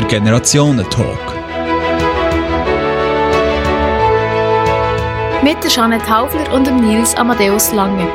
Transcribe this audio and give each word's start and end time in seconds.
der 0.00 0.08
Generationentalk. 0.08 1.18
Mit 5.42 5.62
der 5.62 5.70
Jeanette 5.70 6.08
Haufler 6.08 6.52
und 6.54 6.66
dem 6.66 6.76
Nils 6.76 7.14
Amadeus 7.16 7.72
Lange. 7.72 8.06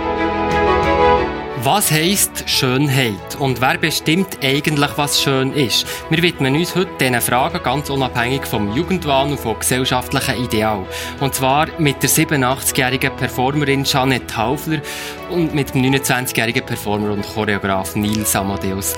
Was 1.63 1.91
heisst 1.91 2.47
Schönheit? 2.49 3.35
Und 3.39 3.61
wer 3.61 3.77
bestimmt 3.77 4.37
eigentlich, 4.43 4.91
was 4.95 5.21
schön 5.21 5.51
ist? 5.53 5.85
Wir 6.09 6.21
widmen 6.21 6.55
uns 6.55 6.75
heute 6.75 6.91
diesen 6.99 7.21
Fragen 7.21 7.61
ganz 7.63 7.89
unabhängig 7.89 8.45
vom 8.45 8.75
Jugendwahn 8.75 9.31
und 9.31 9.39
vom 9.39 9.59
gesellschaftlichen 9.59 10.43
Ideal. 10.43 10.85
Und 11.19 11.33
zwar 11.33 11.67
mit 11.79 12.01
der 12.01 12.09
87-jährigen 12.09 13.15
Performerin 13.15 13.83
Jeanette 13.83 14.37
Haufler 14.37 14.81
und 15.29 15.53
mit 15.53 15.73
dem 15.73 15.83
29-jährigen 15.83 16.65
Performer 16.65 17.11
und 17.11 17.25
Choreograf 17.27 17.95
Nils 17.95 18.35
Amadeus 18.35 18.95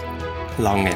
Lange. 0.57 0.91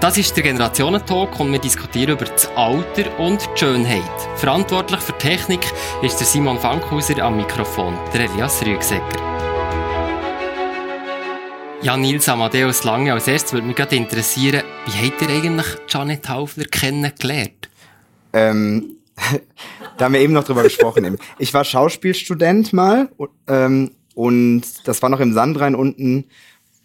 Das 0.00 0.16
ist 0.16 0.36
der 0.36 0.44
Generationentalk 0.44 1.38
und 1.40 1.52
wir 1.52 1.58
diskutieren 1.58 2.12
über 2.12 2.24
das 2.24 2.48
Alter 2.56 3.18
und 3.18 3.40
die 3.42 3.58
Schönheit. 3.58 4.02
Verantwortlich 4.36 5.00
für 5.00 5.16
Technik 5.18 5.60
ist 6.02 6.18
der 6.18 6.26
Simon 6.26 6.58
Fankhauser 6.58 7.18
am 7.18 7.36
Mikrofon, 7.36 7.98
der 8.14 8.30
Elias 8.30 8.64
Rügsecker. 8.64 9.30
Ja, 11.82 11.96
Nils 11.96 12.28
Amadeus 12.28 12.84
Lange, 12.84 13.12
als 13.12 13.26
erstes 13.26 13.52
würde 13.52 13.66
mich 13.66 13.76
gerade 13.76 13.96
interessieren, 13.96 14.62
wie 14.86 15.06
habt 15.06 15.22
ihr 15.22 15.28
eigentlich 15.28 15.66
Janet 15.88 16.28
Haufler 16.28 16.64
kennengelernt? 16.64 17.70
Ähm, 18.32 18.96
da 19.96 20.04
haben 20.04 20.12
wir 20.12 20.20
eben 20.20 20.34
noch 20.34 20.44
drüber 20.44 20.62
gesprochen. 20.62 21.18
Ich 21.38 21.52
war 21.52 21.64
Schauspielstudent 21.64 22.72
mal 22.72 23.08
ähm, 23.48 23.90
und 24.14 24.62
das 24.84 25.02
war 25.02 25.08
noch 25.08 25.20
im 25.20 25.32
Sandrhein 25.32 25.74
unten 25.74 26.26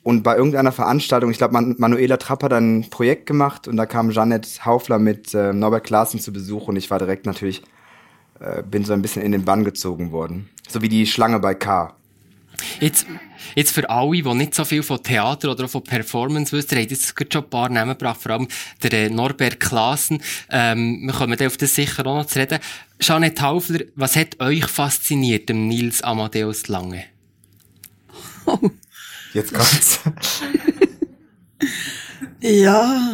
und 0.05 0.21
bei 0.21 0.37
irgendeiner 0.37 0.71
Veranstaltung, 0.71 1.31
ich 1.31 1.39
glaube, 1.39 1.53
Man 1.53 1.73
Manuela 1.79 2.17
Trapp 2.17 2.43
hat 2.43 2.53
ein 2.53 2.87
Projekt 2.91 3.25
gemacht 3.25 3.67
und 3.67 3.75
da 3.75 3.87
kam 3.87 4.11
Janet 4.11 4.63
Haufler 4.63 4.99
mit 4.99 5.33
äh, 5.33 5.51
Norbert 5.51 5.83
Klaassen 5.83 6.19
zu 6.19 6.31
Besuch 6.31 6.67
und 6.67 6.75
ich 6.75 6.91
war 6.91 6.99
direkt 6.99 7.25
natürlich, 7.25 7.63
äh, 8.39 8.61
bin 8.61 8.85
so 8.85 8.93
ein 8.93 9.01
bisschen 9.01 9.23
in 9.23 9.31
den 9.31 9.45
Bann 9.45 9.63
gezogen 9.63 10.11
worden. 10.11 10.47
So 10.69 10.83
wie 10.83 10.89
die 10.89 11.07
Schlange 11.07 11.39
bei 11.39 11.55
K. 11.55 11.95
Jetzt, 12.79 13.07
jetzt 13.55 13.71
für 13.71 13.89
alle, 13.89 14.11
die 14.11 14.33
nicht 14.35 14.53
so 14.53 14.63
viel 14.63 14.83
von 14.83 15.01
Theater 15.01 15.49
oder 15.49 15.65
auch 15.65 15.69
von 15.69 15.83
Performance 15.83 16.55
wissen, 16.55 16.77
haben 16.77 16.87
jetzt 16.87 17.15
schon 17.33 17.43
ein 17.43 17.49
paar 17.49 17.69
Namen 17.69 17.97
gebracht, 17.97 18.21
vor 18.21 18.33
allem 18.33 18.47
der 18.83 18.93
äh, 18.93 19.09
Norbert 19.09 19.59
Klaassen. 19.59 20.21
Ähm, 20.51 21.01
wir 21.01 21.13
kommen 21.13 21.41
auf 21.41 21.57
das 21.57 21.73
sicher 21.73 22.05
auch 22.05 22.17
noch 22.17 22.27
zu 22.27 22.37
reden. 22.37 22.59
Jeanette 22.99 23.41
Haufler, 23.41 23.85
was 23.95 24.15
hat 24.15 24.39
euch 24.39 24.67
fasziniert, 24.67 25.49
dem 25.49 25.67
Nils 25.67 26.03
Amadeus 26.03 26.67
Lange? 26.67 27.05
Oh. 28.45 28.69
Jetzt 29.35 29.53
kommt's. 29.53 29.99
ja, 32.39 33.13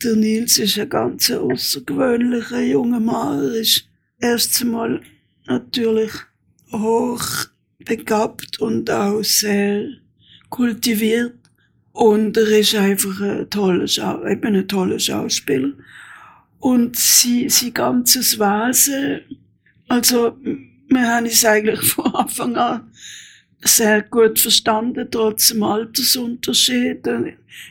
der 0.00 0.14
Nils 0.14 0.58
ist 0.58 0.78
ein 0.78 0.88
ganz 0.88 1.28
außergewöhnlicher 1.28 2.60
junger 2.60 3.00
Mann. 3.00 3.40
Er 3.40 3.54
ist 3.54 3.88
erst 4.20 4.62
einmal 4.62 5.00
natürlich 5.48 6.12
hoch 6.70 7.26
begabt 7.84 8.60
und 8.60 8.88
auch 8.92 9.24
sehr 9.24 9.88
kultiviert. 10.50 11.34
Und 11.90 12.36
er 12.36 12.60
ist 12.60 12.76
einfach 12.76 13.20
ein 13.20 13.50
toller, 13.50 13.88
Schau 13.88 14.24
eben 14.24 14.54
ein 14.54 14.68
toller 14.68 15.00
Schauspieler. 15.00 15.72
Und 16.60 16.94
sie, 16.94 17.48
sein 17.48 17.74
ganzes 17.74 18.38
Wesen, 18.38 19.20
also, 19.88 20.38
wir 20.88 21.08
haben 21.08 21.26
es 21.26 21.44
eigentlich 21.44 21.80
von 21.92 22.14
Anfang 22.14 22.54
an 22.54 22.92
sehr 23.66 24.02
gut 24.02 24.38
verstanden, 24.38 25.08
trotz 25.10 25.48
dem 25.48 25.62
Altersunterschied. 25.62 27.08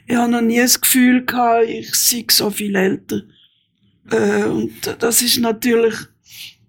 Ich 0.08 0.16
habe 0.16 0.32
noch 0.32 0.42
nie 0.42 0.60
das 0.60 0.80
Gefühl 0.80 1.26
gehabt, 1.26 1.70
ich 1.70 1.94
sei 1.96 2.26
so 2.30 2.50
viel 2.50 2.76
älter. 2.76 3.22
Äh, 4.12 4.44
und 4.44 4.74
das 5.00 5.22
ist 5.22 5.40
natürlich 5.40 5.96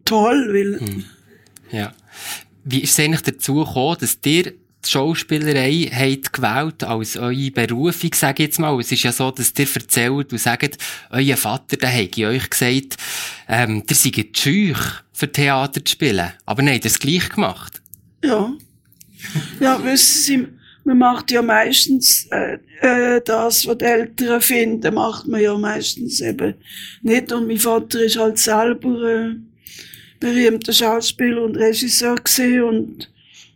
toll, 0.04 0.48
weil... 0.52 0.80
Hm. 0.80 1.04
Ja. 1.70 1.92
Wie 2.64 2.80
ist 2.80 2.98
es 2.98 3.04
eigentlich 3.04 3.22
dazu 3.22 3.64
gekommen, 3.64 3.96
dass 4.00 4.18
ihr 4.24 4.52
die 4.86 4.90
Schauspielerei 4.90 5.90
habt 5.92 6.32
gewählt 6.32 6.84
als 6.84 7.16
eure 7.16 7.50
Berufung, 7.50 8.10
sage 8.14 8.42
ich 8.42 8.48
jetzt 8.48 8.58
mal. 8.58 8.78
Es 8.78 8.92
ist 8.92 9.02
ja 9.02 9.12
so, 9.12 9.30
dass 9.30 9.52
ihr 9.58 9.66
erzählt 9.72 10.32
und 10.32 10.38
sagt, 10.38 10.78
euer 11.10 11.36
Vater, 11.36 11.76
der 11.76 11.92
hat 11.92 12.18
euch 12.18 12.50
gesagt, 12.50 12.96
ähm, 13.48 13.82
ihr 13.88 13.96
seid 13.96 14.38
schüch 14.38 14.78
für 15.12 15.30
Theater 15.30 15.84
zu 15.84 15.92
spielen. 15.92 16.32
Aber 16.44 16.62
nein, 16.62 16.80
das 16.80 16.98
gleich 16.98 17.28
gemacht. 17.28 17.80
Ja. 18.24 18.52
Ja, 19.60 19.82
wissen 19.84 20.22
Sie, 20.22 20.48
man 20.84 20.98
macht 20.98 21.32
ja 21.32 21.42
meistens 21.42 22.28
äh, 22.30 22.58
äh, 22.80 23.20
das, 23.24 23.66
was 23.66 23.78
die 23.78 23.84
Eltern 23.84 24.40
finden, 24.40 24.94
macht 24.94 25.26
man 25.26 25.40
ja 25.40 25.56
meistens 25.58 26.20
eben 26.20 26.54
nicht. 27.02 27.32
Und 27.32 27.48
mein 27.48 27.58
Vater 27.58 28.04
ist 28.04 28.18
halt 28.18 28.38
selber 28.38 29.02
äh, 29.02 29.34
berühmter 30.20 30.72
Schauspieler 30.72 31.42
und 31.42 31.56
Regisseur 31.56 32.14
gesehen 32.16 32.62
und 32.62 33.10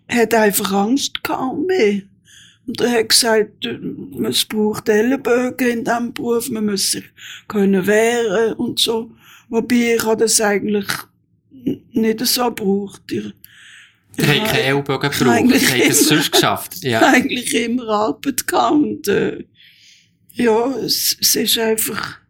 hat 0.09 0.35
einfach 0.35 0.73
Angst 0.73 1.23
kaum 1.23 1.67
mehr. 1.67 2.03
Und 2.67 2.81
er 2.81 2.91
hat 2.91 3.09
gesagt, 3.09 3.67
es 4.25 4.45
braucht 4.45 4.89
Ellenbögen 4.89 5.69
in 5.69 5.85
diesem 5.85 6.13
Beruf, 6.13 6.51
man 6.51 6.67
muss 6.67 6.93
sich 6.93 7.05
können 7.49 7.87
wehren 7.87 8.55
und 8.55 8.79
so. 8.79 9.11
Wobei 9.49 9.97
ich 9.97 10.03
das 10.03 10.41
eigentlich 10.41 10.87
nicht 11.93 12.27
so 12.27 12.45
gebraucht. 12.47 13.03
Ich, 13.11 13.33
ich 14.21 14.29
habe 14.29 14.47
keine 14.47 14.63
Ellbogen 14.63 15.11
gebraucht, 15.11 15.55
ich 15.55 15.71
habe 15.71 15.83
es 15.83 16.09
sonst 16.09 16.33
geschafft. 16.33 16.83
Ja. 16.83 17.01
Eigentlich 17.01 17.55
immer 17.55 17.89
Arbeit 17.89 18.47
gehabt 18.47 18.73
und 18.73 19.09
äh, 19.09 19.45
ja, 20.33 20.67
es, 20.77 21.17
es 21.21 21.35
ist 21.35 21.59
einfach 21.59 22.21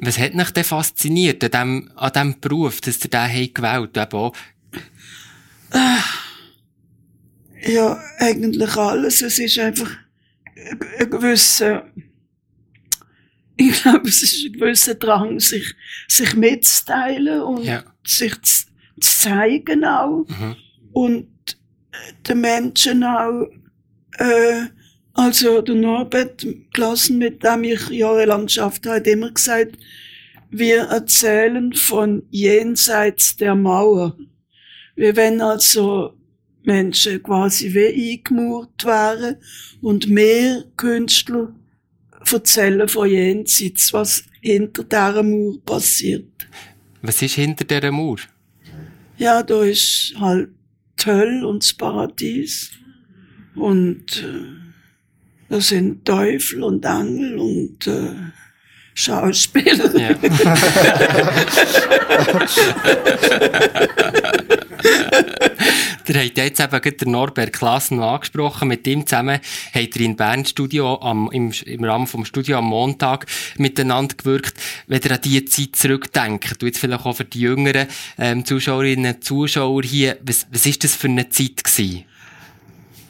was 0.00 0.18
hat 0.18 0.34
dich 0.34 0.50
denn 0.50 0.64
fasziniert 0.64 1.42
an 1.44 1.50
dem, 1.50 1.90
an 1.96 2.12
dem 2.12 2.40
Beruf, 2.40 2.80
dass 2.80 3.04
ihr 3.04 3.10
den 3.10 3.52
gewählt 3.52 3.96
habt? 3.96 4.36
Ja, 7.66 8.00
eigentlich 8.18 8.76
alles. 8.76 9.22
Es 9.22 9.38
ist 9.38 9.58
einfach 9.58 9.90
ein 10.98 11.10
gewisser, 11.10 11.90
ich 13.56 13.82
glaube, 13.82 14.08
es 14.08 14.22
ist 14.22 14.44
ein 14.44 14.52
gewisser 14.52 14.94
Drang, 14.94 15.40
sich, 15.40 15.74
sich 16.06 16.34
mitzuteilen 16.34 17.42
und 17.42 17.64
ja. 17.64 17.82
sich 18.06 18.40
zu, 18.42 18.66
zu, 19.00 19.18
zeigen 19.18 19.84
auch. 19.84 20.26
Mhm. 20.28 20.56
Und 20.98 21.28
den 22.28 22.40
Menschen 22.40 23.04
auch, 23.04 23.46
äh, 24.18 24.62
also 25.12 25.62
der 25.62 25.76
Norbert 25.76 26.44
Klassen, 26.74 27.18
mit 27.18 27.44
dem 27.44 27.62
ich 27.62 27.88
jahrelang 27.90 28.46
geschafft 28.46 28.84
habe, 28.84 28.96
hat 28.96 29.06
immer 29.06 29.30
gesagt, 29.30 29.78
wir 30.50 30.80
erzählen 30.86 31.72
von 31.72 32.24
jenseits 32.30 33.36
der 33.36 33.54
Mauer. 33.54 34.16
Wir 34.96 35.14
wenn 35.14 35.40
also 35.40 36.14
Menschen 36.64 37.22
quasi 37.22 37.72
wie 37.72 38.18
eingemauert 38.18 38.84
wären 38.84 39.36
und 39.80 40.08
mehr 40.08 40.64
Künstler 40.76 41.54
erzählen 42.28 42.88
von 42.88 43.08
jenseits, 43.08 43.92
was 43.92 44.24
hinter 44.40 44.82
dieser 44.82 45.22
Mauer 45.22 45.60
passiert. 45.64 46.48
Was 47.02 47.22
ist 47.22 47.36
hinter 47.36 47.64
dieser 47.64 47.92
Mauer? 47.92 48.18
Ja, 49.16 49.44
da 49.44 49.62
ist 49.62 50.14
halt 50.18 50.57
die 51.04 51.10
Hölle 51.10 51.46
und 51.46 51.62
das 51.62 51.72
Paradies 51.72 52.72
und 53.54 54.22
äh, 54.22 54.58
das 55.48 55.68
sind 55.68 56.04
Teufel 56.04 56.62
und 56.62 56.84
Engel 56.84 57.38
und 57.38 57.86
äh, 57.86 58.14
Schauspieler. 58.98 59.96
Ja. 59.96 60.12
Der 66.08 66.24
hat 66.24 66.36
jetzt 66.36 66.58
eben 66.58 66.96
den 66.96 67.10
Norbert 67.12 67.52
Klassen 67.52 68.00
angesprochen. 68.00 68.66
Mit 68.66 68.84
ihm 68.88 69.06
zusammen 69.06 69.38
hat 69.72 69.96
er 69.96 70.00
in 70.00 70.16
Bern 70.16 70.44
Studio 70.44 71.00
am, 71.00 71.30
im, 71.30 71.52
im 71.66 71.84
Rahmen 71.84 72.08
vom 72.08 72.24
Studio 72.24 72.58
am 72.58 72.64
Montag 72.64 73.26
miteinander 73.56 74.16
gewirkt. 74.16 74.58
Wenn 74.88 75.00
ihr 75.00 75.12
an 75.12 75.20
diese 75.22 75.44
Zeit 75.44 75.76
zurückdenkt, 75.76 76.60
du 76.60 76.66
jetzt 76.66 76.78
vielleicht 76.78 77.06
auch 77.06 77.14
für 77.14 77.24
die 77.24 77.40
jüngeren 77.40 77.86
ähm, 78.18 78.44
Zuschauerinnen 78.44 79.14
und 79.14 79.22
Zuschauer 79.22 79.82
hier, 79.84 80.18
was, 80.22 80.48
was 80.50 80.66
ist 80.66 80.82
das 80.82 80.96
für 80.96 81.06
eine 81.06 81.28
Zeit 81.28 81.62
gewesen? 81.62 82.04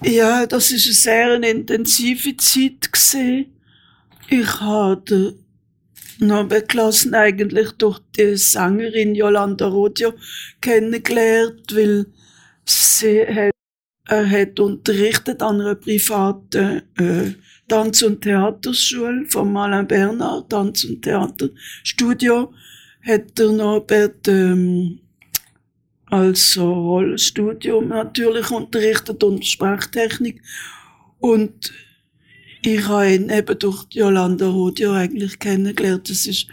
Ja, 0.02 0.44
das 0.44 0.70
ist 0.70 0.84
eine 0.84 0.94
sehr 0.94 1.43
intensive 1.43 2.37
Zeit 2.37 2.93
gewesen. 2.93 3.46
Ich 4.29 4.61
habe 6.19 6.26
Norbert 6.26 6.69
Klassen 6.69 7.15
eigentlich 7.15 7.73
durch 7.73 8.00
die 8.17 8.37
Sängerin 8.37 9.15
Jolanda 9.15 9.69
Rodio 9.69 10.15
kennengelernt, 10.61 11.75
weil 11.75 12.06
sie 12.65 13.26
hat, 13.26 13.53
er 14.06 14.31
hat 14.31 14.59
unterrichtet 14.61 15.43
an 15.43 15.61
einer 15.61 15.75
privaten 15.75 16.82
äh, 16.99 17.35
Tanz- 17.69 18.03
und 18.03 18.23
Theaterschule 18.23 19.26
von 19.26 19.56
Alain 19.56 19.87
Bernard, 19.87 20.50
Tanz- 20.50 20.85
und 20.85 21.03
Theaterstudio, 21.03 22.53
hat 23.03 23.38
der 23.38 23.53
Norbert 23.53 24.26
ähm, 24.29 25.00
also 26.06 26.73
Rollstudium 26.73 27.88
natürlich 27.88 28.50
unterrichtet 28.50 29.23
und 29.23 29.44
Sprachtechnik. 29.44 30.41
Und 31.19 31.73
Ich 32.62 32.88
habe 32.88 33.14
ihn 33.14 33.31
eben 33.31 33.58
durch 33.58 33.87
Jolanda 33.90 34.49
Rodio 34.49 34.93
eigentlich 34.93 35.38
kennengelernt. 35.38 36.10
Das 36.10 36.26
ist, 36.26 36.46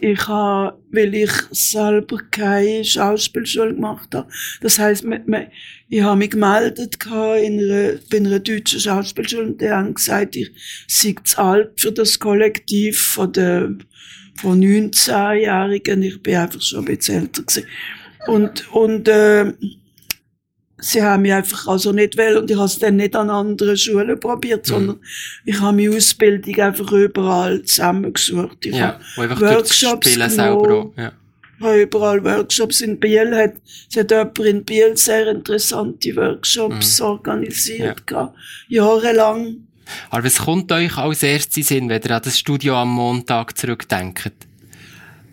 ich 0.00 0.28
habe, 0.28 0.78
weil 0.92 1.14
ich 1.14 1.32
selber 1.50 2.18
keine 2.30 2.84
Schauspielschule 2.84 3.74
gemacht 3.74 4.14
habe. 4.14 4.28
Das 4.60 4.78
heisst, 4.78 5.04
ich 5.88 6.02
habe 6.02 6.18
mich 6.18 6.30
gemeldet 6.30 6.98
in 7.04 7.12
einer, 7.12 7.98
bei 8.10 8.18
einer 8.18 8.38
deutschen 8.38 8.80
Schauspielschule 8.80 9.46
und 9.46 9.60
die 9.60 9.70
haben 9.70 9.94
gesagt, 9.94 10.36
ich 10.36 10.50
sei 10.86 11.16
zu 11.24 11.38
alt 11.38 11.80
für 11.80 11.90
das 11.90 12.18
Kollektiv 12.18 13.00
von 13.00 13.32
der, 13.32 13.72
von 14.36 14.60
19-Jährigen. 14.60 16.02
Ich 16.02 16.22
bin 16.22 16.36
einfach 16.36 16.62
schon 16.62 16.80
ein 16.80 16.96
bisschen 16.96 17.22
älter 17.22 17.42
gewesen. 17.42 17.66
Und, 18.28 18.72
und, 18.72 19.08
äh, 19.08 19.52
sie 20.80 21.02
haben 21.02 21.22
mich 21.22 21.32
einfach 21.32 21.66
also 21.66 21.92
nicht 21.92 22.16
will 22.16 22.36
und 22.36 22.50
ich 22.50 22.56
habe 22.56 22.66
es 22.66 22.78
dann 22.78 22.96
nicht 22.96 23.16
an 23.16 23.30
anderen 23.30 23.76
Schulen 23.76 24.18
probiert, 24.18 24.66
mhm. 24.66 24.70
sondern 24.70 25.00
ich 25.44 25.60
habe 25.60 25.76
meine 25.76 25.96
Ausbildung 25.96 26.60
einfach 26.60 26.92
überall 26.92 27.62
zusammengesucht. 27.62 28.66
Ich 28.66 28.76
ja, 28.76 28.98
habe 29.16 29.40
Workshops 29.40 30.12
genommen, 30.12 30.30
selber 30.30 30.92
ja. 30.96 31.12
habe 31.60 31.82
überall 31.82 32.24
Workshops 32.24 32.80
in 32.80 32.98
Biel, 32.98 33.36
hat, 33.36 33.54
es 33.90 33.96
hat 33.96 34.10
jemand 34.10 34.38
in 34.38 34.64
Biel 34.64 34.96
sehr 34.96 35.26
interessante 35.28 36.14
Workshops 36.14 37.00
mhm. 37.00 37.06
organisiert, 37.06 38.02
ja. 38.10 38.32
jahrelang. 38.68 39.64
Aber 40.10 40.24
was 40.24 40.36
kommt 40.36 40.70
euch 40.70 40.96
als 40.98 41.22
erstes 41.22 41.68
Sinn, 41.68 41.88
wenn 41.88 42.02
ihr 42.02 42.10
an 42.10 42.22
das 42.22 42.38
Studio 42.38 42.76
am 42.76 42.90
Montag 42.90 43.56
zurückdenkt? 43.56 44.32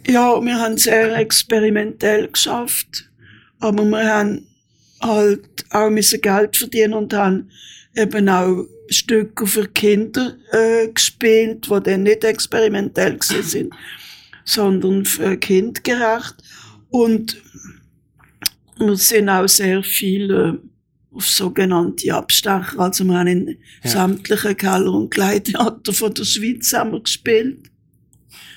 Ja, 0.07 0.39
wir 0.42 0.59
haben 0.59 0.77
sehr 0.77 1.18
experimentell 1.18 2.27
geschafft, 2.30 3.09
aber 3.59 3.83
wir 3.83 4.07
haben 4.07 4.47
halt 5.06 5.66
auch 5.69 5.90
müssen 5.90 6.22
Geld 6.22 6.57
verdienen 6.57 6.94
und 6.94 7.13
haben 7.13 7.50
eben 7.96 8.30
auch 8.30 8.66
Stücke 8.90 9.48
für 9.48 9.68
Kinder 9.68 10.36
äh, 10.52 10.88
gespielt, 10.90 11.68
die 11.69 11.84
dann 11.84 12.04
nicht 12.04 12.24
experimentell 12.24 13.18
sind, 13.22 13.74
sondern 14.44 15.06
für 15.06 15.38
kindgerecht. 15.38 16.36
Und 16.90 17.42
wir 18.78 18.96
sind 18.96 19.30
auch 19.30 19.48
sehr 19.48 19.81
viel 19.84 20.31
äh, 20.31 21.16
auf 21.16 21.25
sogenannte 21.25 22.13
Abstecher. 22.13 22.78
Also 22.78 23.06
wir 23.06 23.18
haben 23.18 23.28
in 23.28 23.57
ja. 23.84 23.90
sämtlichen 23.90 24.57
Keller- 24.57 24.94
und 24.94 25.12
Gleittheater 25.12 25.94
von 25.94 26.13
der 26.13 26.25
Schweiz 26.25 26.74
haben 26.74 26.92
wir 26.92 27.02
gespielt. 27.02 27.69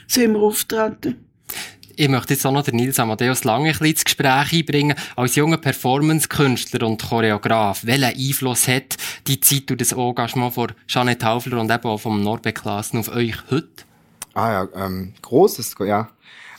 Sind 0.09 0.33
wir 0.33 0.41
auftreten 0.41 1.28
ich 1.99 2.09
möchte 2.09 2.35
jetzt 2.35 2.47
auch 2.47 2.53
noch 2.53 2.63
den 2.63 2.77
Nils 2.77 3.01
Amadeus 3.01 3.43
Lange 3.43 3.71
ein 3.71 3.87
ins 3.87 4.05
Gespräch 4.05 4.53
einbringen. 4.53 4.97
Als 5.17 5.35
junger 5.35 5.57
Performance-Künstler 5.57 6.87
und 6.87 7.03
Choreograf, 7.03 7.85
welchen 7.85 8.05
Einfluss 8.05 8.69
hat 8.69 8.97
die 9.27 9.41
Zeit 9.41 9.73
und 9.73 9.81
das 9.81 9.91
Engagement 9.91 10.55
von 10.55 10.73
Jeanette 10.87 11.27
Haufler 11.27 11.61
und 11.61 11.73
eben 11.73 11.85
auch 11.85 11.99
vom 11.99 12.23
Norbert 12.23 12.55
Klassen 12.55 12.99
auf 12.99 13.09
euch 13.09 13.35
heute? 13.51 13.69
Ah 14.35 14.53
ja, 14.53 14.69
ähm, 14.77 15.13
großes, 15.23 15.75
ja. 15.81 16.09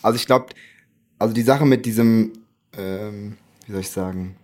Also 0.01 0.17
ich 0.17 0.25
glaube, 0.25 0.47
also 1.17 1.33
die 1.33 1.43
Sache 1.43 1.65
mit 1.65 1.85
diesem, 1.85 2.33
ähm, 2.77 3.37
wie 3.65 3.71
soll 3.71 3.81
ich 3.81 3.89
sagen, 3.89 4.35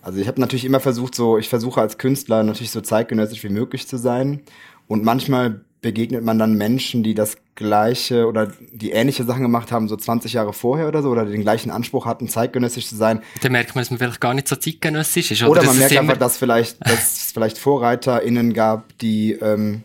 also 0.00 0.20
ich 0.20 0.28
habe 0.28 0.40
natürlich 0.40 0.64
immer 0.64 0.80
versucht, 0.80 1.16
so, 1.16 1.38
ich 1.38 1.48
versuche 1.48 1.80
als 1.80 1.98
Künstler 1.98 2.44
natürlich 2.44 2.70
so 2.70 2.80
zeitgenössisch 2.80 3.42
wie 3.42 3.48
möglich 3.48 3.88
zu 3.88 3.98
sein. 3.98 4.42
Und 4.86 5.02
manchmal 5.02 5.64
begegnet 5.80 6.24
man 6.24 6.38
dann 6.38 6.54
Menschen, 6.54 7.02
die 7.02 7.14
das 7.14 7.36
gleiche 7.54 8.26
oder 8.26 8.52
die 8.72 8.90
ähnliche 8.90 9.24
Sachen 9.24 9.42
gemacht 9.42 9.72
haben, 9.72 9.88
so 9.88 9.96
20 9.96 10.34
Jahre 10.34 10.52
vorher 10.52 10.88
oder 10.88 11.02
so, 11.02 11.10
oder 11.10 11.24
den 11.24 11.42
gleichen 11.42 11.70
Anspruch 11.70 12.06
hatten, 12.06 12.28
zeitgenössisch 12.28 12.86
zu 12.86 12.96
sein. 12.96 13.22
Da 13.42 13.48
merkt 13.48 13.74
man, 13.74 13.82
dass 13.82 13.90
man 13.90 13.98
vielleicht 13.98 14.20
gar 14.20 14.34
nicht 14.34 14.48
so 14.48 14.56
zeitgenössisch 14.56 15.30
ist. 15.30 15.42
Oder, 15.42 15.52
oder 15.52 15.64
man 15.64 15.78
merkt 15.78 15.96
einfach, 15.96 16.16
dass 16.16 16.36
vielleicht, 16.36 16.76
dass 16.86 17.24
es 17.24 17.32
vielleicht 17.32 17.58
VorreiterInnen 17.58 18.52
gab, 18.52 18.98
die, 18.98 19.32
ähm, 19.32 19.82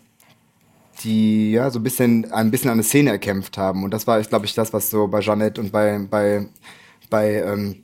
die 1.04 1.52
ja 1.52 1.70
so 1.70 1.80
ein 1.80 1.84
bisschen, 1.84 2.32
ein 2.32 2.52
bisschen 2.52 2.70
eine 2.70 2.84
Szene 2.84 3.12
erkämpft 3.12 3.58
haben. 3.58 3.84
Und 3.84 3.92
das 3.92 4.08
war, 4.08 4.22
glaube 4.22 4.46
ich, 4.46 4.54
das, 4.54 4.74
was 4.74 4.90
so 4.90 5.08
bei 5.08 5.20
Jeannette 5.20 5.62
und 5.62 5.72
bei, 5.72 6.00
bei, 6.10 6.48
bei, 7.10 7.42
ähm, 7.42 7.84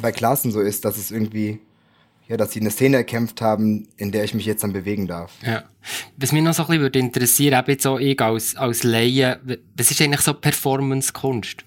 bei 0.00 0.10
Klaassen 0.10 0.50
so 0.50 0.60
ist, 0.60 0.84
dass 0.84 0.96
es 0.96 1.10
irgendwie 1.10 1.60
ja, 2.32 2.38
dass 2.38 2.52
sie 2.52 2.60
eine 2.60 2.70
Szene 2.70 2.96
erkämpft 2.96 3.42
haben, 3.42 3.88
in 3.98 4.10
der 4.10 4.24
ich 4.24 4.32
mich 4.32 4.46
jetzt 4.46 4.64
dann 4.64 4.72
bewegen 4.72 5.06
darf. 5.06 5.32
Ja. 5.44 5.64
Was 6.16 6.32
mich 6.32 6.42
noch 6.42 6.54
so 6.54 6.62
ein 6.62 6.68
bisschen 6.68 6.80
würde 6.80 6.98
interessieren, 6.98 7.58
eben 7.58 7.70
jetzt 7.70 7.86
auch 7.86 7.98
ich 7.98 8.18
als, 8.22 8.56
als 8.56 8.84
Laie, 8.84 9.38
was 9.76 9.90
ist 9.90 10.00
eigentlich 10.00 10.22
so 10.22 10.32
Performance-Kunst? 10.32 11.62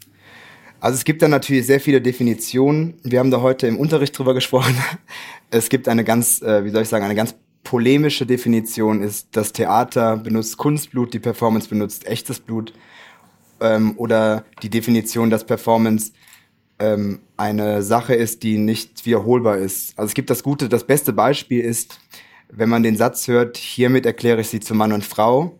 Also 0.79 0.95
es 0.95 1.05
gibt 1.05 1.21
da 1.21 1.27
natürlich 1.27 1.67
sehr 1.67 1.79
viele 1.79 2.01
Definitionen. 2.01 2.95
Wir 3.03 3.19
haben 3.19 3.29
da 3.29 3.41
heute 3.41 3.67
im 3.67 3.77
Unterricht 3.77 4.17
drüber 4.17 4.33
gesprochen. 4.33 4.75
Es 5.51 5.69
gibt 5.69 5.87
eine 5.87 6.03
ganz, 6.03 6.41
äh, 6.41 6.65
wie 6.65 6.71
soll 6.71 6.81
ich 6.81 6.89
sagen, 6.89 7.05
eine 7.05 7.13
ganz 7.13 7.35
polemische 7.63 8.25
Definition 8.25 9.03
ist, 9.03 9.27
das 9.33 9.53
Theater 9.53 10.17
benutzt 10.17 10.57
Kunstblut, 10.57 11.13
die 11.13 11.19
Performance 11.19 11.69
benutzt 11.69 12.07
echtes 12.07 12.39
Blut. 12.39 12.73
Ähm, 13.61 13.93
oder 13.97 14.43
die 14.63 14.69
Definition, 14.69 15.29
dass 15.29 15.45
Performance 15.45 16.11
ähm, 16.79 17.19
eine 17.37 17.81
Sache 17.83 18.13
ist, 18.15 18.43
die 18.43 18.57
nicht 18.57 19.05
wiederholbar 19.05 19.57
ist. 19.57 19.97
Also 19.97 20.07
es 20.07 20.13
gibt 20.13 20.29
das 20.29 20.43
gute, 20.43 20.69
das 20.69 20.85
beste 20.85 21.13
Beispiel 21.13 21.61
ist, 21.61 21.99
wenn 22.49 22.69
man 22.69 22.83
den 22.83 22.95
Satz 22.95 23.27
hört, 23.27 23.57
hiermit 23.57 24.05
erkläre 24.05 24.41
ich 24.41 24.49
sie 24.49 24.59
zu 24.59 24.73
Mann 24.75 24.93
und 24.93 25.03
Frau, 25.03 25.57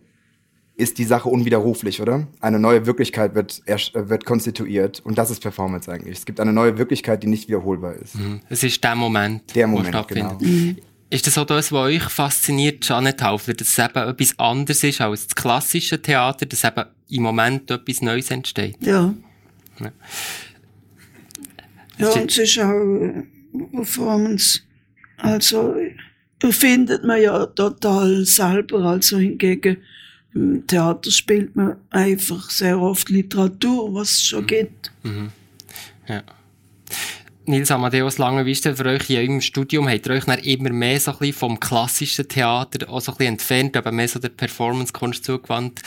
ist 0.76 0.98
die 0.98 1.04
Sache 1.04 1.28
unwiderruflich, 1.28 2.02
oder? 2.02 2.26
Eine 2.40 2.58
neue 2.58 2.84
Wirklichkeit 2.86 3.34
wird, 3.34 3.62
wird 3.66 4.24
konstituiert 4.26 5.00
und 5.00 5.16
das 5.16 5.30
ist 5.30 5.40
Performance 5.40 5.90
eigentlich. 5.90 6.18
Es 6.18 6.26
gibt 6.26 6.38
eine 6.38 6.52
neue 6.52 6.76
Wirklichkeit, 6.76 7.22
die 7.22 7.28
nicht 7.28 7.48
wiederholbar 7.48 7.94
ist. 7.94 8.14
Mhm. 8.14 8.40
Es 8.50 8.62
ist 8.62 8.84
der 8.84 8.94
Moment, 8.94 9.54
der 9.54 9.66
Moment, 9.66 10.08
genau. 10.08 10.38
Mhm. 10.38 10.76
Ist 11.08 11.26
das 11.26 11.38
auch 11.38 11.46
das, 11.46 11.70
was 11.70 11.86
euch 11.86 12.02
fasziniert, 12.02 12.86
Janet 12.86 13.22
Haufer, 13.22 13.54
dass 13.54 13.68
es 13.68 13.78
eben 13.78 14.08
etwas 14.08 14.38
anderes 14.38 14.82
ist 14.82 15.00
als 15.00 15.28
das 15.28 15.36
klassische 15.36 16.02
Theater, 16.02 16.46
dass 16.46 16.64
eben 16.64 16.84
im 17.08 17.22
Moment 17.22 17.70
etwas 17.70 18.02
Neues 18.02 18.30
entsteht? 18.30 18.76
Ja. 18.80 19.14
ja. 19.80 19.92
Ja, 21.98 22.10
und 22.10 22.30
es 22.30 22.38
ist 22.38 22.58
auch 22.58 23.22
Performance. 23.72 24.60
Also, 25.18 25.74
findet 26.50 27.04
man 27.04 27.20
ja 27.20 27.46
total 27.46 28.24
selber. 28.24 28.84
Also 28.84 29.18
hingegen 29.18 29.78
im 30.34 30.66
Theater 30.66 31.10
spielt 31.10 31.56
man 31.56 31.76
einfach 31.90 32.50
sehr 32.50 32.78
oft 32.78 33.08
Literatur, 33.08 33.94
was 33.94 34.10
es 34.10 34.22
schon 34.22 34.42
mhm. 34.42 34.46
gibt. 34.46 34.92
Mhm. 35.02 35.30
Ja. 36.08 36.22
Nils 37.46 37.70
Amadeus 37.70 38.18
Lange, 38.18 38.44
wie 38.44 38.52
ist 38.52 38.64
denn 38.64 38.76
für 38.76 38.86
euch 38.86 39.08
in 39.08 39.18
eurem 39.18 39.40
Studium? 39.40 39.88
Habt 39.88 40.06
ihr 40.06 40.14
euch 40.14 40.24
dann 40.24 40.40
immer 40.40 40.70
mehr 40.70 40.98
so 40.98 41.12
ein 41.12 41.18
bisschen 41.18 41.34
vom 41.34 41.60
klassischen 41.60 42.28
Theater 42.28 42.90
auch 42.90 43.00
so 43.00 43.12
ein 43.12 43.18
bisschen 43.18 43.34
entfernt, 43.34 43.76
aber 43.76 43.92
mehr 43.92 44.08
so 44.08 44.18
der 44.18 44.30
Performance-Kunst 44.30 45.24
zugewandt? 45.24 45.80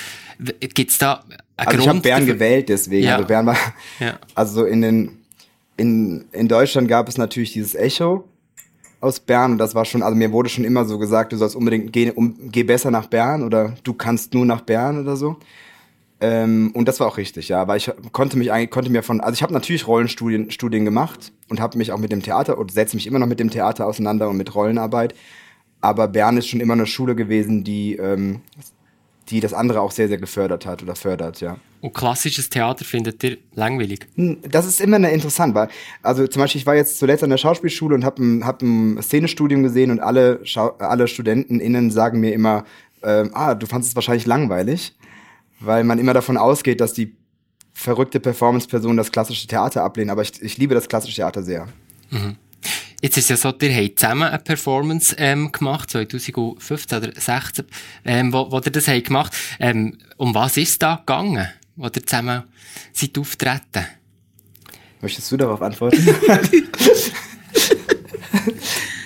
Gibt 0.73 0.89
es 0.91 0.97
da 0.97 1.25
einen 1.25 1.37
also 1.57 1.71
Grund? 1.71 1.81
Ich 1.83 1.87
habe 1.89 1.99
Bern 1.99 2.25
gewählt, 2.25 2.69
deswegen. 2.69 3.05
Ja. 3.05 3.15
Also 3.17 3.27
Bern 3.27 3.45
war, 3.45 3.57
ja. 3.99 4.17
also 4.35 4.65
in 4.65 4.81
den 4.81 5.18
in, 5.79 6.25
in 6.33 6.47
Deutschland 6.47 6.87
gab 6.87 7.07
es 7.07 7.17
natürlich 7.17 7.53
dieses 7.53 7.73
Echo 7.73 8.25
aus 8.99 9.19
Bern. 9.19 9.57
Das 9.57 9.75
war 9.75 9.85
schon, 9.85 10.03
also 10.03 10.15
mir 10.15 10.31
wurde 10.31 10.49
schon 10.49 10.65
immer 10.65 10.83
so 10.85 10.99
gesagt, 10.99 11.31
du 11.31 11.37
sollst 11.37 11.55
unbedingt 11.55 11.93
gehen, 11.93 12.11
um, 12.11 12.35
geh 12.51 12.63
besser 12.63 12.91
nach 12.91 13.07
Bern 13.07 13.43
oder 13.43 13.75
du 13.83 13.93
kannst 13.93 14.33
nur 14.33 14.45
nach 14.45 14.61
Bern 14.61 14.99
oder 14.99 15.15
so. 15.15 15.37
Ähm, 16.21 16.71
und 16.73 16.89
das 16.89 16.99
war 16.99 17.07
auch 17.07 17.17
richtig, 17.17 17.47
ja. 17.47 17.61
Aber 17.61 17.77
ich 17.77 17.89
konnte 18.11 18.37
mich 18.37 18.51
eigentlich, 18.51 18.71
konnte 18.71 18.91
mir 18.91 19.03
von, 19.03 19.21
also 19.21 19.33
ich 19.33 19.41
habe 19.41 19.53
natürlich 19.53 19.87
Rollenstudien 19.87 20.51
Studien 20.51 20.83
gemacht 20.83 21.31
und 21.47 21.61
habe 21.61 21.77
mich 21.77 21.93
auch 21.93 21.97
mit 21.97 22.11
dem 22.11 22.21
Theater 22.21 22.57
und 22.57 22.71
setze 22.71 22.97
mich 22.97 23.07
immer 23.07 23.19
noch 23.19 23.27
mit 23.27 23.39
dem 23.39 23.49
Theater 23.49 23.87
auseinander 23.87 24.29
und 24.29 24.35
mit 24.35 24.53
Rollenarbeit. 24.53 25.15
Aber 25.79 26.09
Bern 26.09 26.35
ist 26.35 26.47
schon 26.47 26.59
immer 26.59 26.73
eine 26.73 26.87
Schule 26.87 27.15
gewesen, 27.15 27.63
die 27.63 27.95
ähm, 27.95 28.41
die 29.29 29.39
das 29.39 29.53
andere 29.53 29.81
auch 29.81 29.91
sehr, 29.91 30.07
sehr 30.07 30.17
gefördert 30.17 30.65
hat 30.65 30.81
oder 30.81 30.95
fördert, 30.95 31.41
ja. 31.41 31.57
Und 31.81 31.93
klassisches 31.93 32.49
Theater 32.49 32.83
findet 32.83 33.23
ihr 33.23 33.37
langweilig? 33.53 34.07
Hm, 34.15 34.37
das 34.49 34.65
ist 34.65 34.81
immer 34.81 34.97
interessant, 35.09 35.55
weil, 35.55 35.69
also 36.01 36.27
zum 36.27 36.41
Beispiel, 36.41 36.59
ich 36.59 36.67
war 36.67 36.75
jetzt 36.75 36.99
zuletzt 36.99 37.23
an 37.23 37.29
der 37.29 37.37
Schauspielschule 37.37 37.95
und 37.95 38.03
habe 38.03 38.21
ein, 38.21 38.45
hab 38.45 38.61
ein 38.61 39.01
Szenestudium 39.01 39.63
gesehen 39.63 39.91
und 39.91 39.99
alle, 39.99 40.39
Schau 40.43 40.69
alle 40.79 41.07
StudentInnen 41.07 41.91
sagen 41.91 42.19
mir 42.19 42.33
immer, 42.33 42.65
ähm, 43.03 43.31
ah, 43.33 43.55
du 43.55 43.65
fandest 43.65 43.91
es 43.91 43.95
wahrscheinlich 43.95 44.25
langweilig, 44.25 44.95
weil 45.59 45.83
man 45.83 45.99
immer 45.99 46.13
davon 46.13 46.37
ausgeht, 46.37 46.81
dass 46.81 46.93
die 46.93 47.15
verrückte 47.73 48.19
Performance-Personen 48.19 48.97
das 48.97 49.11
klassische 49.11 49.47
Theater 49.47 49.83
ablehnen, 49.83 50.09
aber 50.09 50.21
ich, 50.21 50.41
ich 50.41 50.57
liebe 50.57 50.75
das 50.75 50.89
klassische 50.89 51.15
Theater 51.15 51.43
sehr. 51.43 51.67
Mhm. 52.09 52.35
Jetzt 53.01 53.17
ist 53.17 53.31
es 53.31 53.43
ja 53.43 53.51
so, 53.51 53.57
ihr 53.61 53.73
habt 53.73 53.99
zusammen 53.99 54.23
eine 54.23 54.39
Performance 54.39 55.15
ähm, 55.17 55.51
gemacht, 55.51 55.89
2015 55.91 56.97
oder 56.97 57.13
2016, 57.13 57.65
ähm, 58.03 58.33
wo, 58.33 58.51
wo 58.51 58.57
ihr 58.57 58.71
das 58.71 58.87
habt 58.89 59.05
gemacht 59.05 59.33
ähm, 59.59 59.97
Um 60.17 60.35
was 60.35 60.57
ist 60.57 60.69
es 60.69 60.79
da 60.79 60.95
gegangen, 60.95 61.47
wo 61.77 61.85
ihr 61.85 62.05
zusammen 62.05 62.43
seid 62.91 63.17
auftreten? 63.17 63.85
Möchtest 65.01 65.31
du 65.31 65.37
darauf 65.37 65.61
antworten? 65.61 66.05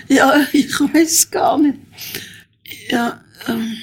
ja, 0.08 0.44
ich 0.52 0.80
weiß 0.80 1.30
gar 1.30 1.60
nicht. 1.60 1.78
Ja, 2.90 3.22
ähm, 3.48 3.78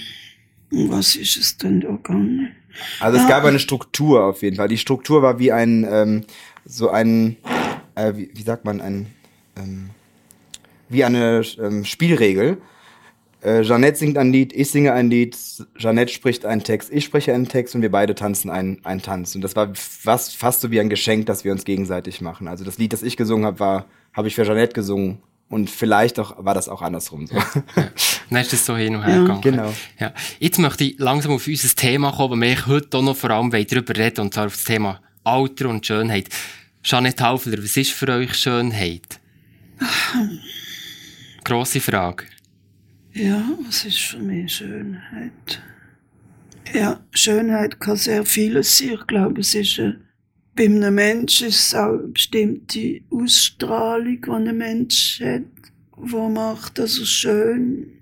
um 0.72 0.90
was 0.90 1.14
ist 1.14 1.36
es 1.36 1.56
denn 1.56 1.80
da 1.80 1.90
gegangen? 1.90 2.50
Also 2.98 3.16
es 3.16 3.22
ja. 3.24 3.28
gab 3.28 3.44
eine 3.44 3.60
Struktur 3.60 4.24
auf 4.24 4.42
jeden 4.42 4.56
Fall. 4.56 4.68
Die 4.68 4.78
Struktur 4.78 5.22
war 5.22 5.38
wie 5.38 5.52
ein, 5.52 5.86
ähm, 5.88 6.24
so 6.64 6.90
ein, 6.90 7.36
äh, 7.94 8.12
wie, 8.16 8.30
wie 8.34 8.42
sagt 8.42 8.64
man, 8.64 8.80
ein, 8.80 9.06
ähm, 9.56 9.90
wie 10.90 11.04
eine 11.04 11.42
ähm, 11.58 11.84
Spielregel, 11.84 12.58
Äh, 13.42 13.62
Jeanette 13.62 13.96
singt 13.96 14.18
ein 14.18 14.32
Lied, 14.32 14.52
ich 14.52 14.70
singe 14.70 14.92
ein 14.92 15.08
Lied, 15.08 15.36
Jeanette 15.76 16.12
spricht 16.12 16.44
einen 16.44 16.62
Text, 16.62 16.92
ich 16.92 17.04
spreche 17.04 17.32
einen 17.32 17.48
Text 17.48 17.74
und 17.74 17.80
wir 17.80 17.90
beide 17.90 18.14
tanzen 18.14 18.50
einen, 18.50 18.84
einen 18.84 19.00
Tanz. 19.00 19.34
Und 19.34 19.40
das 19.40 19.56
war 19.56 19.74
fast, 19.74 20.36
fast 20.36 20.60
so 20.60 20.70
wie 20.70 20.78
ein 20.78 20.90
Geschenk, 20.90 21.24
das 21.26 21.42
wir 21.42 21.52
uns 21.52 21.64
gegenseitig 21.64 22.20
machen. 22.20 22.48
Also 22.48 22.64
das 22.64 22.76
Lied, 22.76 22.92
das 22.92 23.02
ich 23.02 23.16
gesungen 23.16 23.46
habe, 23.46 23.58
war, 23.58 23.86
habe 24.12 24.28
ich 24.28 24.34
für 24.34 24.44
Jeanette 24.44 24.74
gesungen. 24.74 25.22
Und 25.48 25.68
vielleicht 25.68 26.20
auch, 26.20 26.44
war 26.44 26.54
das 26.54 26.68
auch 26.68 26.80
andersrum 26.82 27.26
so. 27.26 27.34
Ja, 27.34 27.46
ja. 27.76 27.88
Dann 28.28 28.40
ist 28.40 28.52
das 28.52 28.64
so 28.66 28.76
hin 28.76 28.94
und 28.94 29.04
her 29.04 29.20
gegangen. 29.20 29.40
Genau. 29.40 29.72
Ja. 29.98 30.12
Jetzt 30.38 30.58
möchte 30.58 30.84
ich 30.84 30.98
langsam 30.98 31.32
auf 31.32 31.46
unser 31.46 31.74
Thema 31.74 32.12
kommen, 32.12 32.40
weil 32.40 32.50
wir 32.50 32.66
heute 32.66 32.98
auch 32.98 33.02
noch 33.02 33.16
vor 33.16 33.30
allem 33.30 33.50
darüber 33.50 33.96
reden, 33.96 34.20
und 34.20 34.34
zwar 34.34 34.46
auf 34.46 34.52
das 34.52 34.64
Thema 34.64 35.00
Alter 35.24 35.70
und 35.70 35.84
Schönheit. 35.84 36.28
Jeanette 36.82 37.24
Haufler, 37.24 37.58
was 37.58 37.76
ist 37.76 37.90
für 37.90 38.08
euch 38.08 38.34
Schönheit? 38.34 39.18
Grosse 41.44 41.80
Frage. 41.80 42.24
Ja, 43.12 43.42
was 43.66 43.84
ist 43.84 43.98
für 43.98 44.18
mich 44.18 44.54
Schönheit? 44.54 45.62
Ja, 46.72 47.00
Schönheit 47.10 47.80
kann 47.80 47.96
sehr 47.96 48.24
vieles 48.24 48.78
sein. 48.78 48.92
Ich 48.94 49.06
glaube, 49.06 49.40
es 49.40 49.54
ist 49.54 49.80
eine, 49.80 50.00
bei 50.54 50.66
einem 50.66 50.94
Menschen 50.94 51.48
ist 51.48 51.68
es 51.68 51.74
auch 51.74 51.98
eine 51.98 52.08
bestimmte 52.08 53.00
Ausstrahlung, 53.10 54.20
die 54.22 54.30
ein 54.30 54.56
Mensch 54.56 55.20
hat, 55.20 55.42
die 55.96 56.16
macht, 56.16 56.78
dass 56.78 56.98
er 56.98 57.06
schön 57.06 57.92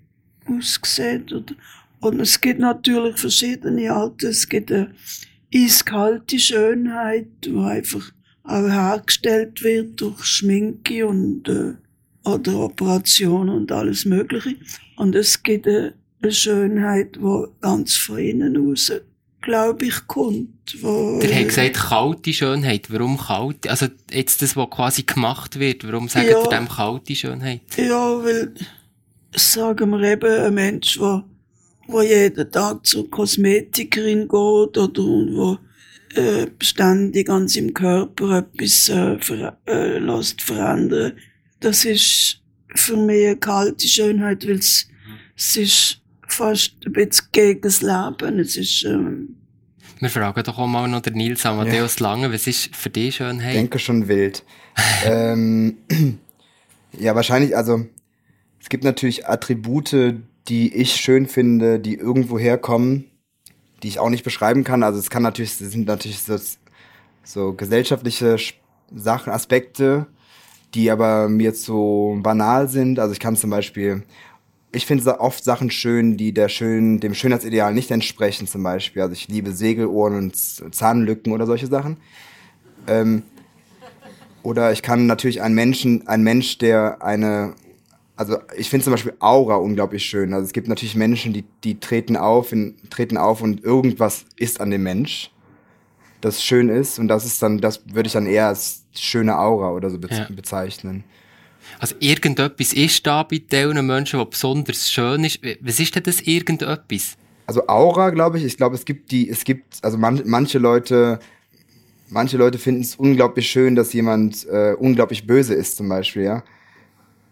aussieht. 0.46 1.32
Oder, 1.32 1.54
und 2.00 2.20
es 2.20 2.40
gibt 2.40 2.60
natürlich 2.60 3.18
verschiedene 3.18 3.90
Arten. 3.92 4.26
Es 4.26 4.48
gibt 4.48 4.70
eine 4.70 4.94
eiskalte 5.54 6.38
Schönheit, 6.38 7.28
die 7.44 7.56
einfach 7.56 8.12
auch 8.44 8.68
hergestellt 8.68 9.62
wird 9.62 10.00
durch 10.00 10.24
Schminke 10.24 11.06
und 11.06 11.48
äh, 11.48 11.74
oder 12.34 12.58
Operationen 12.58 13.54
und 13.54 13.72
alles 13.72 14.04
Mögliche. 14.04 14.56
Und 14.96 15.14
es 15.14 15.42
gibt 15.42 15.66
eine, 15.66 15.94
Schönheit, 16.30 17.16
die 17.16 17.44
ganz 17.60 17.96
von 17.96 18.18
innen 18.18 18.56
raus, 18.56 18.92
glaube 19.40 19.86
ich, 19.86 20.06
kommt. 20.06 20.76
Wo, 20.80 21.20
Der 21.20 21.40
hat 21.40 21.48
gesagt, 21.48 21.74
kalte 21.74 22.32
Schönheit. 22.32 22.90
Warum 22.90 23.16
kalt? 23.16 23.68
Also 23.68 23.86
jetzt 24.10 24.42
das, 24.42 24.56
was 24.56 24.70
quasi 24.70 25.02
gemacht 25.04 25.58
wird, 25.58 25.86
warum 25.86 26.08
sagen 26.08 26.28
ja, 26.28 26.42
dem 26.48 26.68
kalte 26.68 27.14
Schönheit? 27.14 27.60
Ja, 27.76 28.22
weil, 28.22 28.52
sagen 29.34 29.90
wir 29.90 30.02
eben, 30.02 30.44
ein 30.46 30.54
Mensch, 30.54 30.98
der 30.98 31.24
wo 31.88 32.02
jeden 32.02 32.50
Tag 32.50 32.86
zur 32.86 33.10
Kosmetikerin 33.10 34.28
geht 34.28 34.32
oder 34.78 35.02
wo 35.02 35.58
äh, 36.14 36.46
beständig 36.58 37.28
an 37.28 37.48
seinem 37.48 37.74
Körper 37.74 38.38
etwas 38.38 38.88
äh, 38.88 39.18
ver 39.18 39.58
äh, 39.66 39.98
lässt 39.98 40.42
verändern 40.42 41.14
das 41.60 41.84
ist 41.84 42.40
für 42.74 42.96
mich 42.96 43.26
eine 43.26 43.36
kalte 43.36 43.86
Schönheit, 43.86 44.46
weil 44.46 44.56
es, 44.56 44.88
es 45.36 45.56
ist 45.56 46.00
fast 46.26 46.74
ein 46.86 46.92
bisschen 46.92 47.26
gegen 47.32 47.60
das 47.60 47.82
Leben. 47.82 48.38
Es 48.38 48.56
ist, 48.56 48.84
ähm 48.84 49.34
wir 50.00 50.10
fragen 50.10 50.42
doch 50.44 50.58
auch 50.58 50.66
mal 50.68 50.86
noch 50.86 51.00
den 51.00 51.14
Nils 51.14 51.44
Amadeus 51.44 51.98
ja. 51.98 52.06
Lange, 52.06 52.32
was 52.32 52.46
ist 52.46 52.74
für 52.74 52.88
dich 52.88 53.16
Schönheit? 53.16 53.48
Ich 53.48 53.56
denke 53.56 53.78
schon 53.80 54.06
wild. 54.06 54.44
ähm, 55.04 55.78
ja, 56.98 57.16
wahrscheinlich, 57.16 57.56
also 57.56 57.84
es 58.60 58.68
gibt 58.68 58.84
natürlich 58.84 59.26
Attribute, 59.26 60.20
die 60.48 60.74
ich 60.74 60.94
schön 60.94 61.26
finde, 61.26 61.80
die 61.80 61.94
irgendwo 61.94 62.38
herkommen, 62.38 63.06
die 63.82 63.88
ich 63.88 63.98
auch 63.98 64.10
nicht 64.10 64.24
beschreiben 64.24 64.62
kann. 64.62 64.82
Also 64.82 64.98
es 64.98 65.10
kann 65.10 65.22
natürlich, 65.22 65.58
das 65.58 65.72
sind 65.72 65.86
natürlich 65.86 66.20
so, 66.20 66.38
so 67.24 67.52
gesellschaftliche 67.54 68.36
Sachen, 68.94 69.32
Aspekte, 69.32 70.06
die 70.74 70.90
aber 70.90 71.28
mir 71.28 71.54
so 71.54 72.18
banal 72.22 72.68
sind. 72.68 72.98
Also 72.98 73.12
ich 73.12 73.20
kann 73.20 73.36
zum 73.36 73.50
Beispiel, 73.50 74.02
ich 74.72 74.86
finde 74.86 75.20
oft 75.20 75.42
Sachen 75.42 75.70
schön, 75.70 76.16
die 76.16 76.32
der 76.32 76.48
schön, 76.48 77.00
dem 77.00 77.14
Schönheitsideal 77.14 77.72
nicht 77.72 77.90
entsprechen, 77.90 78.46
zum 78.46 78.62
Beispiel. 78.62 79.02
Also 79.02 79.14
ich 79.14 79.28
liebe 79.28 79.52
Segelohren 79.52 80.16
und 80.16 80.36
Zahnlücken 80.36 81.32
oder 81.32 81.46
solche 81.46 81.66
Sachen. 81.66 81.96
Ähm, 82.86 83.22
oder 84.42 84.72
ich 84.72 84.82
kann 84.82 85.06
natürlich 85.06 85.42
einen 85.42 85.54
Menschen, 85.54 86.06
ein 86.06 86.22
Mensch, 86.22 86.58
der 86.58 87.02
eine, 87.02 87.54
also 88.16 88.38
ich 88.56 88.70
finde 88.70 88.84
zum 88.84 88.92
Beispiel 88.92 89.14
Aura 89.18 89.56
unglaublich 89.56 90.04
schön. 90.04 90.32
Also 90.32 90.46
es 90.46 90.52
gibt 90.52 90.68
natürlich 90.68 90.96
Menschen, 90.96 91.32
die, 91.32 91.44
die 91.64 91.80
treten 91.80 92.16
auf, 92.16 92.52
in, 92.52 92.76
treten 92.90 93.16
auf 93.16 93.42
und 93.42 93.64
irgendwas 93.64 94.26
ist 94.36 94.60
an 94.60 94.70
dem 94.70 94.82
Mensch 94.82 95.30
das 96.20 96.42
schön 96.42 96.68
ist. 96.68 96.98
Und 96.98 97.08
das 97.08 97.24
ist 97.24 97.42
dann, 97.42 97.58
das 97.58 97.82
würde 97.86 98.06
ich 98.06 98.12
dann 98.12 98.26
eher 98.26 98.48
als 98.48 98.84
schöne 98.94 99.38
Aura 99.38 99.72
oder 99.72 99.90
so 99.90 99.98
be 99.98 100.08
ja. 100.10 100.26
bezeichnen. 100.30 101.04
Also 101.78 101.94
irgendetwas 102.00 102.72
ist 102.72 103.06
da 103.06 103.22
bei 103.22 103.38
diesen 103.38 103.86
Menschen, 103.86 104.18
was 104.18 104.30
besonders 104.30 104.90
schön 104.90 105.24
ist. 105.24 105.40
Was 105.60 105.78
ist 105.78 105.94
denn 105.94 106.02
das 106.02 106.20
irgendetwas? 106.22 107.16
Also 107.46 107.66
Aura, 107.68 108.10
glaube 108.10 108.38
ich. 108.38 108.44
Ich 108.44 108.56
glaube, 108.56 108.74
es 108.74 108.84
gibt 108.84 109.10
die, 109.10 109.28
es 109.28 109.44
gibt, 109.44 109.78
also 109.82 109.96
man, 109.96 110.22
manche 110.26 110.58
Leute, 110.58 111.18
manche 112.08 112.36
Leute 112.36 112.58
finden 112.58 112.82
es 112.82 112.96
unglaublich 112.96 113.48
schön, 113.48 113.76
dass 113.76 113.92
jemand 113.92 114.46
äh, 114.48 114.74
unglaublich 114.78 115.26
böse 115.26 115.54
ist, 115.54 115.76
zum 115.76 115.88
Beispiel, 115.88 116.24
ja. 116.24 116.42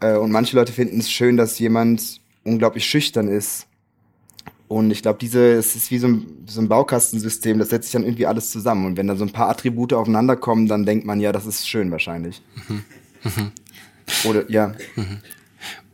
Äh, 0.00 0.16
und 0.16 0.30
manche 0.30 0.56
Leute 0.56 0.72
finden 0.72 1.00
es 1.00 1.10
schön, 1.10 1.36
dass 1.36 1.58
jemand 1.58 2.20
unglaublich 2.44 2.84
schüchtern 2.84 3.28
ist. 3.28 3.66
Und 4.68 4.90
ich 4.90 5.02
glaube, 5.02 5.18
diese, 5.20 5.52
es 5.52 5.76
ist 5.76 5.90
wie 5.90 5.98
so 5.98 6.08
ein, 6.08 6.26
so 6.46 6.60
ein 6.60 6.68
Baukastensystem, 6.68 7.58
das 7.58 7.68
setzt 7.68 7.86
sich 7.86 7.92
dann 7.92 8.04
irgendwie 8.04 8.26
alles 8.26 8.50
zusammen. 8.50 8.86
Und 8.86 8.96
wenn 8.96 9.06
dann 9.06 9.16
so 9.16 9.24
ein 9.24 9.32
paar 9.32 9.48
Attribute 9.48 9.92
aufeinander 9.92 10.36
kommen, 10.36 10.66
dann 10.66 10.84
denkt 10.84 11.06
man, 11.06 11.20
ja, 11.20 11.30
das 11.30 11.46
ist 11.46 11.68
schön 11.68 11.90
wahrscheinlich. 11.90 12.42
Mhm. 12.68 12.84
Mhm. 13.22 13.52
Oder, 14.24 14.50
ja. 14.50 14.74
Mhm. 14.96 15.18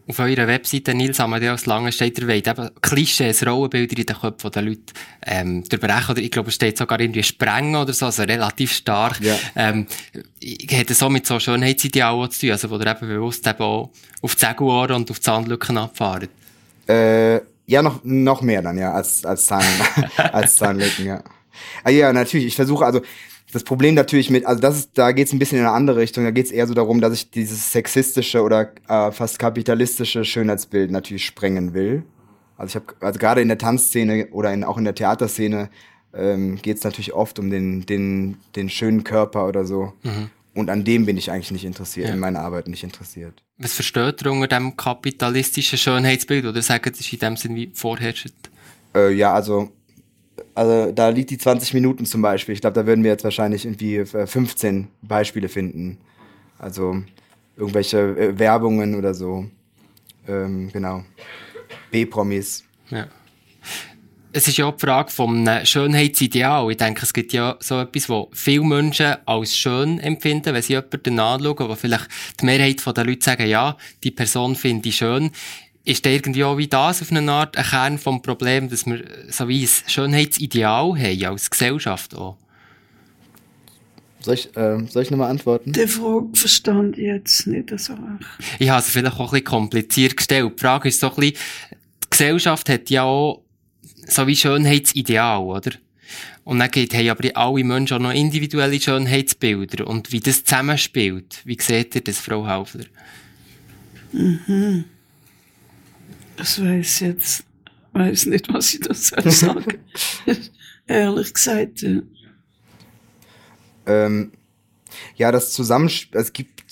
Auf 0.08 0.18
eurer 0.18 0.48
Webseite 0.48 0.94
Nils 0.94 1.20
Amadeus 1.20 1.66
Lange 1.66 1.92
steht 1.92 2.18
der 2.18 2.26
Welt 2.26 2.48
eben 2.48 2.70
Klischees, 2.80 3.46
Rollenbilder 3.46 3.98
in 3.98 4.06
den 4.06 4.16
Köpfen 4.16 4.50
der 4.50 4.62
Leute 4.62 4.80
ähm, 5.24 5.62
durchbrechen. 5.62 6.10
Oder 6.10 6.22
ich 6.22 6.30
glaube, 6.30 6.48
es 6.48 6.56
steht 6.56 6.76
sogar 6.76 6.98
irgendwie 6.98 7.22
sprengen 7.22 7.76
oder 7.76 7.92
so, 7.92 8.06
also 8.06 8.22
relativ 8.24 8.72
stark. 8.72 9.20
Ja. 9.20 9.36
Ähm, 9.54 9.86
hat 10.72 10.90
das 10.90 10.98
so 10.98 11.08
mit 11.08 11.24
so 11.24 11.38
Schönheitsidealen 11.38 12.30
zu 12.30 12.40
tun, 12.40 12.50
also 12.50 12.68
wo 12.70 12.78
ihr 12.78 12.86
eben 12.86 13.08
bewusst 13.08 13.46
eben 13.46 13.62
auch 13.62 13.90
auf 14.22 14.34
die 14.34 14.40
Sägelohren 14.40 14.96
und 14.96 15.10
auf 15.10 15.18
die 15.18 15.22
Zahnlücken 15.22 15.78
abfahren? 15.78 16.28
Äh, 16.88 17.40
ja, 17.72 17.82
noch, 17.82 18.00
noch 18.04 18.42
mehr 18.42 18.62
dann, 18.62 18.76
ja, 18.76 18.92
als, 18.92 19.24
als 19.24 19.46
Zahn, 19.46 19.64
als 20.16 20.56
Zahnlücken, 20.56 21.06
ja. 21.06 21.22
Ah, 21.84 21.90
ja, 21.90 22.12
natürlich, 22.12 22.46
ich 22.46 22.56
versuche, 22.56 22.84
also, 22.84 23.00
das 23.52 23.64
Problem 23.64 23.94
natürlich 23.94 24.30
mit, 24.30 24.46
also 24.46 24.60
das 24.60 24.76
ist, 24.76 24.90
da 24.94 25.12
geht 25.12 25.26
es 25.26 25.32
ein 25.32 25.38
bisschen 25.38 25.58
in 25.58 25.64
eine 25.64 25.74
andere 25.74 25.98
Richtung. 25.98 26.24
Da 26.24 26.30
geht 26.30 26.46
es 26.46 26.52
eher 26.52 26.66
so 26.66 26.72
darum, 26.72 27.02
dass 27.02 27.12
ich 27.12 27.30
dieses 27.30 27.70
sexistische 27.70 28.42
oder 28.42 28.72
äh, 28.88 29.10
fast 29.10 29.38
kapitalistische 29.38 30.24
Schönheitsbild 30.24 30.90
natürlich 30.90 31.26
sprengen 31.26 31.74
will. 31.74 32.02
Also 32.56 32.78
ich 32.78 32.82
habe, 32.82 33.06
also 33.06 33.18
gerade 33.18 33.42
in 33.42 33.48
der 33.48 33.58
Tanzszene 33.58 34.28
oder 34.32 34.54
in, 34.54 34.64
auch 34.64 34.78
in 34.78 34.84
der 34.84 34.94
Theaterszene 34.94 35.68
ähm, 36.14 36.56
geht 36.62 36.78
es 36.78 36.84
natürlich 36.84 37.12
oft 37.12 37.38
um 37.38 37.50
den, 37.50 37.84
den, 37.84 38.38
den 38.56 38.70
schönen 38.70 39.04
Körper 39.04 39.46
oder 39.46 39.66
so. 39.66 39.92
Mhm. 40.02 40.30
Und 40.54 40.68
an 40.68 40.84
dem 40.84 41.06
bin 41.06 41.16
ich 41.16 41.30
eigentlich 41.30 41.50
nicht 41.50 41.64
interessiert, 41.64 42.08
ja. 42.08 42.14
in 42.14 42.20
meiner 42.20 42.40
Arbeit 42.40 42.68
nicht 42.68 42.84
interessiert. 42.84 43.42
Was 43.56 43.72
versteht 43.72 44.22
ihr 44.22 44.32
unter 44.32 44.48
dem 44.48 44.76
kapitalistischen 44.76 45.78
Schönheitsbild? 45.78 46.44
Oder 46.44 46.60
sagen, 46.60 46.90
das 46.90 47.00
ist 47.00 47.12
in 47.12 47.18
dem 47.20 47.36
Sinne 47.36 47.56
wie 47.56 47.70
vorherrschend? 47.74 48.34
Äh, 48.94 49.14
ja, 49.14 49.32
also, 49.32 49.72
also 50.54 50.92
da 50.92 51.08
liegt 51.08 51.30
die 51.30 51.38
20 51.38 51.72
Minuten 51.72 52.04
zum 52.04 52.20
Beispiel. 52.20 52.54
Ich 52.54 52.60
glaube, 52.60 52.74
da 52.74 52.86
würden 52.86 53.02
wir 53.02 53.12
jetzt 53.12 53.24
wahrscheinlich 53.24 53.64
irgendwie 53.64 54.04
15 54.04 54.82
äh, 54.82 54.86
Beispiele 55.00 55.48
finden. 55.48 55.98
Also 56.58 57.02
irgendwelche 57.56 57.98
äh, 57.98 58.38
Werbungen 58.38 58.94
oder 58.94 59.14
so. 59.14 59.46
Ähm, 60.28 60.70
genau. 60.70 61.02
B-Promis. 61.90 62.64
Ja 62.90 63.08
es 64.32 64.48
ist 64.48 64.56
ja 64.56 64.66
auch 64.66 64.76
die 64.76 64.80
Frage 64.80 65.10
vom 65.10 65.48
Schönheitsideal. 65.64 66.70
Ich 66.70 66.76
denke, 66.76 67.02
es 67.02 67.12
gibt 67.12 67.32
ja 67.32 67.56
so 67.60 67.80
etwas, 67.80 68.08
was 68.08 68.26
viele 68.32 68.64
Menschen 68.64 69.16
als 69.26 69.56
schön 69.56 69.98
empfinden, 69.98 70.54
wenn 70.54 70.62
sie 70.62 70.74
jemanden 70.74 71.18
anschauen, 71.18 71.68
wo 71.68 71.74
vielleicht 71.74 72.08
die 72.40 72.46
Mehrheit 72.46 72.84
der 72.84 73.04
Leute 73.04 73.24
sagen, 73.24 73.46
ja, 73.46 73.76
die 74.02 74.10
Person 74.10 74.56
finde 74.56 74.88
ich 74.88 74.96
schön. 74.96 75.30
Ist 75.84 76.06
da 76.06 76.10
irgendwie 76.10 76.44
auch 76.44 76.56
wie 76.58 76.68
das 76.68 77.02
auf 77.02 77.10
eine 77.10 77.30
Art 77.30 77.56
ein 77.56 77.64
Kern 77.64 77.98
vom 77.98 78.22
Problem, 78.22 78.70
dass 78.70 78.86
wir 78.86 79.04
so 79.28 79.48
wie 79.48 79.64
ein 79.64 79.70
Schönheitsideal 79.86 80.96
haben, 80.96 81.24
als 81.24 81.50
Gesellschaft 81.50 82.14
auch? 82.14 82.36
Soll 84.20 84.34
ich, 84.34 84.56
äh, 84.56 84.78
soll 84.86 85.02
ich 85.02 85.10
nochmal 85.10 85.30
antworten? 85.30 85.72
Die 85.72 85.86
Frage 85.86 86.28
verstand 86.34 86.96
ich 86.96 87.06
jetzt 87.06 87.46
nicht 87.48 87.76
so. 87.80 87.94
Ich 88.60 88.70
habe 88.70 88.80
es 88.80 88.90
vielleicht 88.90 89.16
auch 89.16 89.18
ein 89.18 89.24
bisschen 89.30 89.44
kompliziert 89.44 90.16
gestellt. 90.16 90.52
Die 90.56 90.60
Frage 90.60 90.88
ist 90.88 91.00
so 91.00 91.08
ein 91.08 91.16
bisschen, 91.16 91.36
die 92.04 92.10
Gesellschaft 92.10 92.68
hat 92.68 92.88
ja 92.88 93.02
auch 93.02 93.42
so 94.06 94.26
wie 94.26 94.36
Schönheitsideal, 94.36 95.40
oder? 95.40 95.72
Und 96.44 96.58
dann 96.58 96.70
geht, 96.70 96.94
haben 96.94 97.08
aber 97.08 97.36
alle 97.36 97.64
Menschen 97.64 97.96
auch 97.96 98.00
noch 98.00 98.12
individuelle 98.12 98.80
Schönheitsbilder. 98.80 99.86
Und 99.86 100.12
wie 100.12 100.20
das 100.20 100.44
zusammenspielt, 100.44 101.40
wie 101.44 101.56
seht 101.60 101.94
ihr 101.94 102.00
das, 102.00 102.18
Frau 102.18 102.46
Haufler? 102.46 102.84
Mhm. 104.12 104.84
Das 106.36 106.60
weiß 106.62 107.00
jetzt, 107.00 107.44
weiß 107.92 108.26
nicht, 108.26 108.52
was 108.52 108.74
ich 108.74 108.80
dazu 108.80 109.30
sagen 109.30 109.78
Ehrlich 110.86 111.32
gesagt. 111.32 111.84
Ähm, 113.86 114.32
ja, 115.16 115.30
das 115.30 115.52
Zusammenspiel, 115.52 116.20
es 116.20 116.32
gibt, 116.32 116.62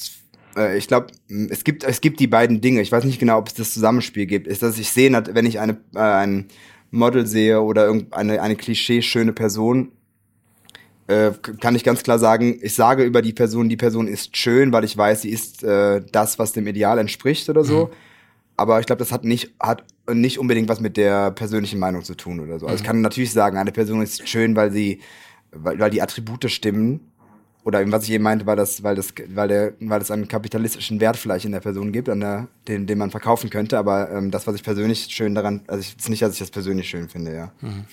Äh, 0.56 0.78
ich 0.78 0.88
glaube, 0.88 1.08
es 1.48 1.64
gibt, 1.64 1.84
es 1.84 2.00
gibt 2.00 2.20
die 2.20 2.26
beiden 2.26 2.60
Dinge. 2.60 2.80
Ich 2.82 2.92
weiß 2.92 3.04
nicht 3.04 3.18
genau, 3.18 3.38
ob 3.38 3.48
es 3.48 3.54
das 3.54 3.72
Zusammenspiel 3.72 4.26
gibt. 4.26 4.46
Ist, 4.46 4.62
dass 4.62 4.78
ich 4.78 4.90
sehe, 4.90 5.10
wenn 5.34 5.46
ich 5.46 5.60
eine, 5.60 5.78
äh, 5.94 5.98
ein 5.98 6.46
Model 6.90 7.26
sehe 7.26 7.60
oder 7.60 7.86
irgendeine 7.86 8.42
eine 8.42 8.56
Klischee 8.56 9.02
schöne 9.02 9.32
Person, 9.32 9.92
äh, 11.10 11.32
kann 11.60 11.74
ich 11.74 11.84
ganz 11.84 12.02
klar 12.02 12.18
sagen, 12.18 12.58
ich 12.62 12.74
sage 12.74 13.04
über 13.04 13.20
die 13.20 13.32
Person, 13.32 13.68
die 13.68 13.76
Person 13.76 14.06
ist 14.06 14.36
schön, 14.36 14.72
weil 14.72 14.84
ich 14.84 14.96
weiß, 14.96 15.22
sie 15.22 15.30
ist 15.30 15.64
äh, 15.64 16.02
das, 16.12 16.38
was 16.38 16.52
dem 16.52 16.66
Ideal 16.66 16.98
entspricht 16.98 17.48
oder 17.48 17.64
so. 17.64 17.86
Mhm. 17.86 17.92
Aber 18.56 18.78
ich 18.78 18.86
glaube, 18.86 19.00
das 19.00 19.10
hat 19.10 19.24
nicht, 19.24 19.54
hat 19.58 19.84
nicht 20.12 20.38
unbedingt 20.38 20.68
was 20.68 20.80
mit 20.80 20.96
der 20.96 21.30
persönlichen 21.30 21.78
Meinung 21.80 22.04
zu 22.04 22.14
tun 22.14 22.40
oder 22.40 22.58
so. 22.58 22.66
Also 22.66 22.76
ich 22.76 22.82
mhm. 22.82 22.86
kann 22.86 23.00
natürlich 23.00 23.32
sagen, 23.32 23.56
eine 23.56 23.72
Person 23.72 24.02
ist 24.02 24.28
schön, 24.28 24.54
weil 24.54 24.70
sie, 24.70 25.00
weil, 25.50 25.78
weil 25.78 25.90
die 25.90 26.02
Attribute 26.02 26.48
stimmen 26.50 27.00
oder 27.64 27.90
was 27.92 28.04
ich 28.04 28.12
eben 28.12 28.24
meinte, 28.24 28.46
weil 28.46 28.56
das, 28.56 28.82
weil 28.82 28.94
das, 28.94 29.12
weil 29.28 29.48
der, 29.48 29.72
weil 29.80 30.00
es 30.00 30.10
einen 30.10 30.28
kapitalistischen 30.28 31.00
Wert 31.00 31.16
vielleicht 31.16 31.44
in 31.44 31.52
der 31.52 31.60
Person 31.60 31.92
gibt, 31.92 32.08
an 32.08 32.20
der, 32.20 32.48
den, 32.68 32.86
den 32.86 32.98
man 32.98 33.10
verkaufen 33.10 33.50
könnte. 33.50 33.78
Aber 33.78 34.10
ähm, 34.10 34.30
das, 34.30 34.46
was 34.46 34.54
ich 34.54 34.62
persönlich 34.62 35.08
schön 35.10 35.34
daran, 35.34 35.62
also 35.66 35.80
ich, 35.80 36.08
nicht, 36.08 36.22
dass 36.22 36.32
ich 36.32 36.38
das 36.38 36.50
persönlich 36.50 36.88
schön 36.88 37.08
finde, 37.08 37.34
ja. 37.34 37.52
Mhm. 37.60 37.84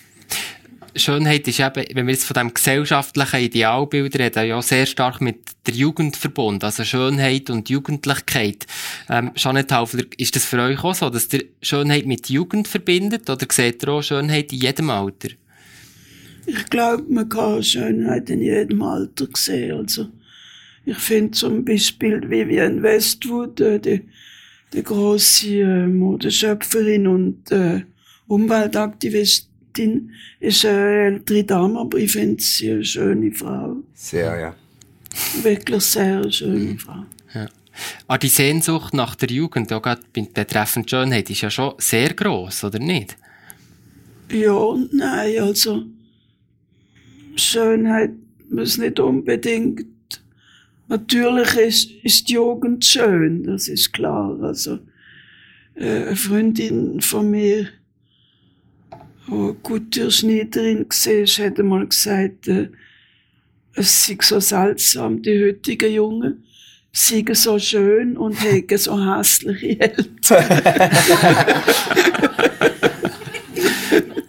Schönheit 0.96 1.46
ist 1.46 1.60
eben, 1.60 1.84
wenn 1.94 2.06
wir 2.06 2.14
jetzt 2.14 2.24
von 2.24 2.34
dem 2.34 2.52
gesellschaftlichen 2.52 3.40
Idealbild 3.40 4.18
reden, 4.18 4.46
ja 4.46 4.60
sehr 4.62 4.86
stark 4.86 5.20
mit 5.20 5.38
der 5.66 5.74
Jugend 5.74 6.16
verbunden. 6.16 6.64
Also 6.64 6.84
Schönheit 6.84 7.50
und 7.50 7.68
Jugendlichkeit. 7.68 8.66
Ähm, 9.08 9.32
Jeanette 9.34 9.76
Haufler, 9.76 10.04
ist 10.16 10.34
das 10.34 10.44
für 10.44 10.60
euch 10.60 10.82
auch 10.82 10.94
so, 10.94 11.10
dass 11.10 11.32
ihr 11.32 11.44
Schönheit 11.62 12.06
mit 12.06 12.28
Jugend 12.28 12.68
verbindet? 12.68 13.28
Oder 13.28 13.46
seht 13.50 13.82
ihr 13.82 13.88
auch 13.90 14.02
Schönheit 14.02 14.52
in 14.52 14.60
jedem 14.60 14.90
Alter? 14.90 15.28
Ich 16.48 16.70
glaube, 16.70 17.04
man 17.10 17.28
kann 17.28 17.62
Schönheit 17.62 18.30
in 18.30 18.40
jedem 18.40 18.80
Alter 18.80 19.28
sehen. 19.34 19.76
Also, 19.76 20.08
ich 20.86 20.96
finde 20.96 21.32
zum 21.32 21.62
Beispiel 21.62 22.22
Vivienne 22.22 22.82
Westwood, 22.82 23.60
äh, 23.60 23.78
die, 23.78 24.08
die 24.72 24.82
große 24.82 25.60
äh, 25.60 25.86
Modeschöpferin 25.86 27.06
und 27.06 27.52
äh, 27.52 27.82
Umweltaktivistin, 28.28 30.10
ist 30.40 30.64
eine 30.64 31.16
ältere 31.16 31.44
Dame, 31.44 31.80
aber 31.80 31.98
ich 31.98 32.12
finde 32.12 32.42
sie 32.42 32.72
eine 32.72 32.84
schöne 32.84 33.30
Frau. 33.32 33.76
Sehr, 33.92 34.38
ja. 34.40 34.54
Wirklich 35.42 35.84
sehr 35.84 36.16
eine 36.16 36.32
schöne 36.32 36.72
mhm. 36.72 36.78
Frau. 36.78 37.04
Ja. 37.34 37.42
Aber 37.42 38.14
ah, 38.14 38.18
die 38.18 38.28
Sehnsucht 38.28 38.94
nach 38.94 39.14
der 39.16 39.28
Jugend, 39.28 39.70
auch 39.70 39.82
gerade 39.82 40.00
betreffend 40.12 40.88
Schönheit, 40.88 41.28
ist 41.28 41.42
ja 41.42 41.50
schon 41.50 41.74
sehr 41.76 42.14
groß, 42.14 42.64
oder 42.64 42.78
nicht? 42.78 43.18
Ja 44.30 44.52
und 44.52 44.94
nein, 44.94 45.38
also 45.40 45.84
Schönheit 47.38 48.10
muss 48.50 48.78
nicht 48.78 49.00
unbedingt. 49.00 49.86
Natürlich 50.88 51.54
ist, 51.56 51.90
ist 52.02 52.28
die 52.28 52.34
Jugend 52.34 52.84
schön, 52.84 53.44
das 53.44 53.68
ist 53.68 53.92
klar. 53.92 54.38
Also, 54.42 54.78
äh, 55.74 56.06
eine 56.06 56.16
Freundin 56.16 57.00
von 57.00 57.30
mir, 57.30 57.68
die 59.28 59.54
gute 59.62 60.10
Schneiderin 60.10 60.86
war, 60.88 61.46
hat 61.46 61.60
einmal 61.60 61.86
gesagt, 61.86 62.48
äh, 62.48 62.68
es 63.74 64.06
sei 64.06 64.18
so 64.20 64.40
seltsam, 64.40 65.22
die 65.22 65.44
heutigen 65.44 65.92
Jungen 65.92 66.44
seien 66.92 67.34
so 67.34 67.58
schön 67.58 68.16
und 68.16 68.32
hätten 68.42 68.78
so 68.78 68.98
hässliche 68.98 69.80
Eltern. 69.80 70.62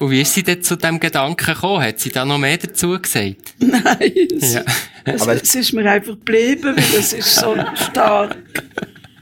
Und 0.09 0.15
wie 0.15 0.21
ist 0.21 0.33
sie 0.33 0.41
denn 0.41 0.63
zu 0.63 0.75
dem 0.75 0.99
Gedanken 0.99 1.53
gekommen? 1.53 1.83
Hat 1.83 1.99
sie 1.99 2.09
da 2.09 2.25
noch 2.25 2.39
mehr 2.39 2.57
dazu 2.57 2.99
gesagt? 2.99 3.35
Nein, 3.59 4.11
es, 4.35 4.55
ja. 4.55 4.63
es, 5.05 5.21
Aber 5.21 5.35
es 5.35 5.53
ist 5.53 5.71
mir 5.71 5.87
einfach 5.87 6.13
geblieben, 6.13 6.75
weil 6.75 6.99
es 6.99 7.13
ist 7.13 7.35
so 7.35 7.55
stark. 7.75 8.35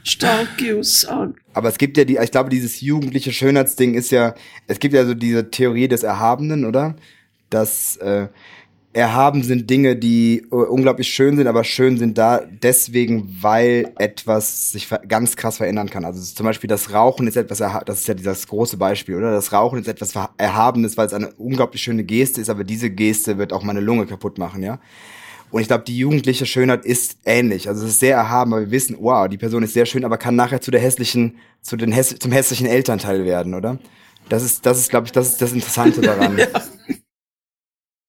Starke 0.02 0.78
Aussage. 0.78 1.34
Aber 1.52 1.68
es 1.68 1.76
gibt 1.76 1.98
ja 1.98 2.06
die, 2.06 2.16
ich 2.16 2.30
glaube, 2.30 2.48
dieses 2.48 2.80
jugendliche 2.80 3.32
Schönheitsding 3.32 3.92
ist 3.92 4.10
ja, 4.12 4.34
es 4.66 4.78
gibt 4.78 4.94
ja 4.94 5.04
so 5.04 5.12
diese 5.12 5.50
Theorie 5.50 5.88
des 5.88 6.04
Erhabenen, 6.04 6.64
oder? 6.64 6.96
Dass 7.50 7.98
äh, 7.98 8.28
erhaben 8.98 9.42
sind 9.42 9.70
Dinge, 9.70 9.96
die 9.96 10.46
äh, 10.50 10.54
unglaublich 10.54 11.08
schön 11.08 11.36
sind, 11.36 11.46
aber 11.46 11.62
schön 11.62 11.98
sind 11.98 12.18
da 12.18 12.40
deswegen, 12.62 13.36
weil 13.40 13.92
etwas 13.98 14.72
sich 14.72 14.88
ganz 15.06 15.36
krass 15.36 15.58
verändern 15.58 15.88
kann. 15.88 16.04
Also 16.04 16.20
zum 16.34 16.44
Beispiel 16.44 16.68
das 16.68 16.92
Rauchen 16.92 17.28
ist 17.28 17.36
etwas, 17.36 17.58
das 17.58 18.00
ist 18.00 18.08
ja 18.08 18.14
dieses 18.14 18.46
große 18.48 18.76
Beispiel, 18.76 19.14
oder? 19.14 19.30
Das 19.30 19.52
Rauchen 19.52 19.78
ist 19.78 19.88
etwas 19.88 20.14
Erhabenes, 20.36 20.96
weil 20.96 21.06
es 21.06 21.12
eine 21.12 21.32
unglaublich 21.34 21.80
schöne 21.80 22.02
Geste 22.02 22.40
ist, 22.40 22.50
aber 22.50 22.64
diese 22.64 22.90
Geste 22.90 23.38
wird 23.38 23.52
auch 23.52 23.62
meine 23.62 23.80
Lunge 23.80 24.06
kaputt 24.06 24.36
machen, 24.36 24.62
ja? 24.62 24.80
Und 25.50 25.62
ich 25.62 25.68
glaube, 25.68 25.84
die 25.84 25.96
jugendliche 25.96 26.44
Schönheit 26.44 26.84
ist 26.84 27.18
ähnlich. 27.24 27.68
Also 27.68 27.86
es 27.86 27.92
ist 27.92 28.00
sehr 28.00 28.16
erhaben, 28.16 28.52
aber 28.52 28.62
wir 28.62 28.70
wissen, 28.70 28.98
wow, 29.00 29.28
die 29.28 29.38
Person 29.38 29.62
ist 29.62 29.72
sehr 29.72 29.86
schön, 29.86 30.04
aber 30.04 30.18
kann 30.18 30.36
nachher 30.36 30.60
zu 30.60 30.70
der 30.70 30.80
hässlichen, 30.80 31.36
zu 31.62 31.76
den 31.76 31.90
häss 31.90 32.14
zum 32.18 32.32
hässlichen 32.32 32.66
Elternteil 32.66 33.24
werden, 33.24 33.54
oder? 33.54 33.78
Das 34.28 34.42
ist, 34.42 34.66
das 34.66 34.78
ist, 34.78 34.90
glaube 34.90 35.06
ich, 35.06 35.12
das 35.12 35.28
ist 35.28 35.40
das 35.40 35.52
Interessante 35.52 36.02
daran. 36.02 36.38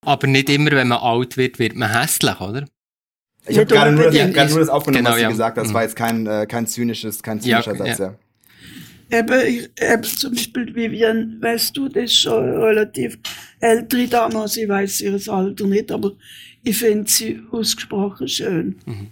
Aber 0.02 0.26
nicht 0.26 0.48
immer, 0.48 0.70
wenn 0.72 0.88
man 0.88 0.98
alt 0.98 1.36
wird, 1.36 1.58
wird 1.58 1.76
man 1.76 1.92
hässlich, 1.92 2.40
oder? 2.40 2.66
Ich 3.46 3.56
habe 3.58 3.66
gerade 3.66 3.92
nur, 3.92 4.10
das, 4.10 4.50
nur 4.50 4.60
das 4.60 4.68
aufgenommen, 4.68 5.04
genau, 5.04 5.10
was 5.10 5.16
sie 5.16 5.22
ja. 5.22 5.28
gesagt 5.30 5.56
hat. 5.56 5.64
Das 5.64 5.70
mhm. 5.70 5.74
war 5.74 5.82
jetzt 5.82 5.96
kein, 5.96 6.26
äh, 6.26 6.46
kein 6.46 6.66
zynisches, 6.66 7.22
kein 7.22 7.40
zynischer 7.40 7.72
ja, 7.72 7.76
Satz, 7.76 7.98
ja. 7.98 8.06
ja. 8.06 8.18
Eben, 9.12 9.40
ich, 9.46 9.70
eben 9.80 10.04
zum 10.04 10.34
Beispiel 10.34 10.74
Vivian, 10.74 11.38
weißt 11.40 11.76
du, 11.76 11.88
das 11.88 12.04
ist 12.04 12.16
schon 12.20 12.48
relativ 12.50 13.18
ältere 13.58 14.06
Dame, 14.06 14.46
sie 14.46 14.68
weiß 14.68 15.00
ihr 15.00 15.18
Alter 15.28 15.66
nicht, 15.66 15.90
aber 15.90 16.12
ich 16.62 16.78
finde 16.78 17.10
sie 17.10 17.42
ausgesprochen 17.50 18.28
schön. 18.28 18.78
Mhm. 18.86 19.08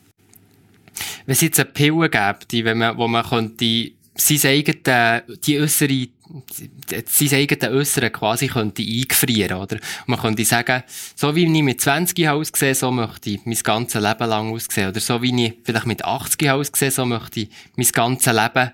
Wenn 1.26 1.32
es 1.32 1.40
jetzt 1.40 1.58
eine 1.58 1.70
Pille 1.70 2.08
gäbe, 2.08 2.38
die, 2.50 2.64
wenn 2.64 2.78
man, 2.78 2.96
wo 2.96 3.08
man 3.08 3.24
könnte 3.24 3.90
sein 4.14 4.50
eigenes, 4.50 5.22
die 5.44 5.60
äußere, 5.60 6.08
sein 7.06 7.32
eigenes 7.32 7.70
Äußere 7.70 8.10
quasi 8.10 8.48
könnte 8.48 8.82
eingefrieren, 8.82 9.58
oder? 9.58 9.78
Man 10.06 10.18
könnte 10.18 10.44
sagen, 10.44 10.82
so 11.14 11.34
wie 11.34 11.44
ich 11.44 11.62
mit 11.62 11.80
20 11.80 12.28
aussehe, 12.28 12.74
so 12.74 12.90
möchte 12.90 13.30
ich 13.30 13.40
mein 13.44 13.56
ganzes 13.62 14.00
Leben 14.02 14.28
lang 14.28 14.52
aussehen. 14.52 14.88
Oder 14.88 15.00
so 15.00 15.22
wie 15.22 15.46
ich 15.46 15.54
vielleicht 15.64 15.86
mit 15.86 16.04
80 16.04 16.50
aussehe, 16.50 16.90
so 16.90 17.04
möchte 17.04 17.40
ich 17.40 17.50
mein 17.76 17.86
ganzes 17.92 18.32
Leben 18.32 18.70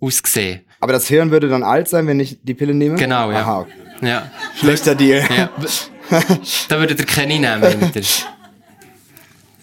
aussehen. 0.00 0.60
Aber 0.80 0.92
das 0.92 1.08
Hirn 1.08 1.30
würde 1.30 1.48
dann 1.48 1.62
alt 1.62 1.88
sein, 1.88 2.06
wenn 2.06 2.20
ich 2.20 2.38
die 2.42 2.54
Pille 2.54 2.74
nehme? 2.74 2.96
Genau, 2.96 3.30
ja. 3.32 3.40
Aha. 3.40 3.66
ja. 4.02 4.30
Schlechter 4.58 4.94
Deal. 4.94 5.26
Ja. 5.36 5.50
da 6.68 6.78
würde 6.78 6.94
ihr 6.94 7.06
keine 7.06 7.38
nehmen. 7.38 7.92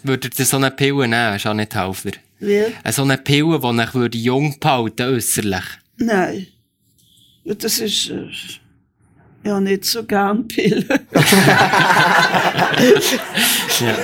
Würdet 0.04 0.38
ihr 0.38 0.46
so 0.46 0.58
eine 0.58 0.72
Pille 0.72 1.08
nehmen, 1.08 1.36
ist 1.36 1.48
auch 1.48 1.54
nicht 1.54 1.76
Haufer. 1.76 2.12
Wie? 2.40 2.64
So 2.92 3.04
eine 3.04 3.18
Pille, 3.18 3.60
die 3.60 3.82
ich 3.82 3.94
würde 3.94 4.18
jung 4.18 4.60
behalten 4.60 5.04
äußerlich. 5.04 5.64
Nein. 5.98 6.48
Ja, 7.46 7.54
das 7.54 7.80
ist, 7.80 8.10
äh, 8.10 8.28
ja, 9.44 9.60
nicht 9.60 9.86
so 9.86 10.04
gern 10.04 10.48
Pillen. 10.48 10.84
ja. 13.80 13.96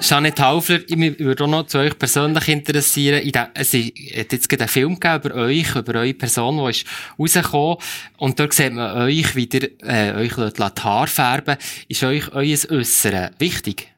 Jeanette 0.00 0.42
Haufler, 0.42 0.80
mich 0.96 1.18
würde 1.18 1.44
auch 1.44 1.48
noch 1.48 1.66
zu 1.66 1.78
euch 1.78 1.98
persönlich 1.98 2.48
interessieren. 2.48 3.20
Es 3.54 3.74
hat 3.74 4.32
jetzt 4.32 4.48
gerade 4.48 4.62
einen 4.62 4.68
Film 4.68 4.98
gegeben 4.98 5.30
über 5.30 5.34
euch, 5.42 5.76
über 5.76 6.00
eure 6.00 6.14
Person, 6.14 6.56
die 6.64 6.70
ist 6.70 6.86
rausgekommen. 7.18 7.76
Und 8.16 8.40
dort 8.40 8.54
sieht 8.54 8.72
man 8.72 8.96
euch, 9.02 9.36
wie 9.36 9.48
ihr 9.52 9.70
äh, 9.82 10.14
euch 10.14 10.32
die 10.34 10.62
Haare 10.82 11.06
färben 11.06 11.56
Ist 11.88 12.02
euch 12.02 12.32
euer 12.32 12.58
Äußere 12.70 13.32
wichtig? 13.38 13.91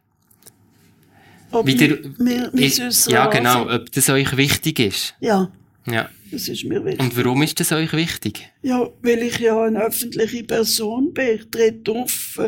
Ob 1.54 1.66
wie 1.66 1.74
der, 1.74 1.98
mir, 2.18 2.50
mir 2.52 2.66
ist, 2.66 3.10
ja, 3.10 3.26
genau, 3.26 3.68
ob 3.70 3.90
das 3.92 4.08
euch 4.08 4.36
wichtig 4.36 4.78
ist. 4.80 5.14
Ja. 5.20 5.50
Ja. 5.86 6.08
Das 6.30 6.48
ist 6.48 6.64
mir 6.64 6.84
wichtig. 6.84 7.00
Und 7.00 7.16
warum 7.16 7.42
ist 7.42 7.60
das 7.60 7.72
euch 7.72 7.92
wichtig? 7.92 8.50
Ja, 8.62 8.88
weil 9.02 9.22
ich 9.22 9.38
ja 9.38 9.62
eine 9.62 9.84
öffentliche 9.84 10.44
Person 10.44 11.12
bin. 11.12 11.36
Ich 11.36 11.50
trete 11.50 11.92
auf. 11.92 12.40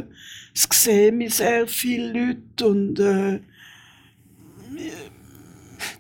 Es 0.55 0.69
sehen 0.73 1.19
mich 1.19 1.35
sehr 1.35 1.69
viele 1.69 2.13
Leute 2.13 2.67
und, 2.67 2.99
äh, 2.99 3.41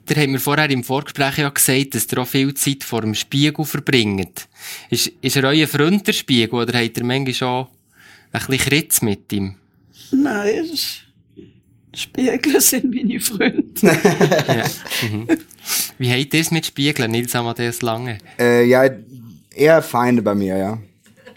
der 0.08 0.22
haben 0.22 0.32
mir 0.32 0.38
vorher 0.38 0.70
im 0.70 0.84
Vorgespräch 0.84 1.38
ja 1.38 1.48
gesagt, 1.48 1.94
dass 1.94 2.06
ihr 2.10 2.18
auch 2.18 2.26
viel 2.26 2.54
Zeit 2.54 2.84
vor 2.84 3.00
dem 3.00 3.14
Spiegel 3.14 3.64
verbringt. 3.64 4.48
Ist, 4.88 5.12
ist 5.20 5.36
er 5.36 5.44
euer 5.44 5.66
Freund, 5.66 6.06
der 6.06 6.12
Spiegel, 6.12 6.54
oder 6.54 6.78
habt 6.78 6.96
ihr 6.96 7.04
manchmal 7.04 7.34
schon 7.34 7.66
ein 8.32 8.46
bisschen 8.46 8.58
Kritz 8.58 9.02
mit 9.02 9.32
ihm? 9.32 9.56
Nein, 10.12 10.70
Spiegel 11.96 12.60
sind 12.60 12.94
meine 12.94 13.18
Freunde. 13.20 13.64
ja. 13.82 14.64
mhm. 15.10 15.26
Wie 15.98 16.08
ihr 16.08 16.40
es 16.40 16.50
mit 16.50 16.66
Spiegeln, 16.66 17.10
Nils 17.10 17.34
Amadeus 17.34 17.82
Lange? 17.82 18.18
Äh, 18.38 18.64
ja, 18.66 18.88
eher 19.54 19.82
Feinde 19.82 20.22
bei 20.22 20.34
mir, 20.34 20.56
ja. 20.56 20.78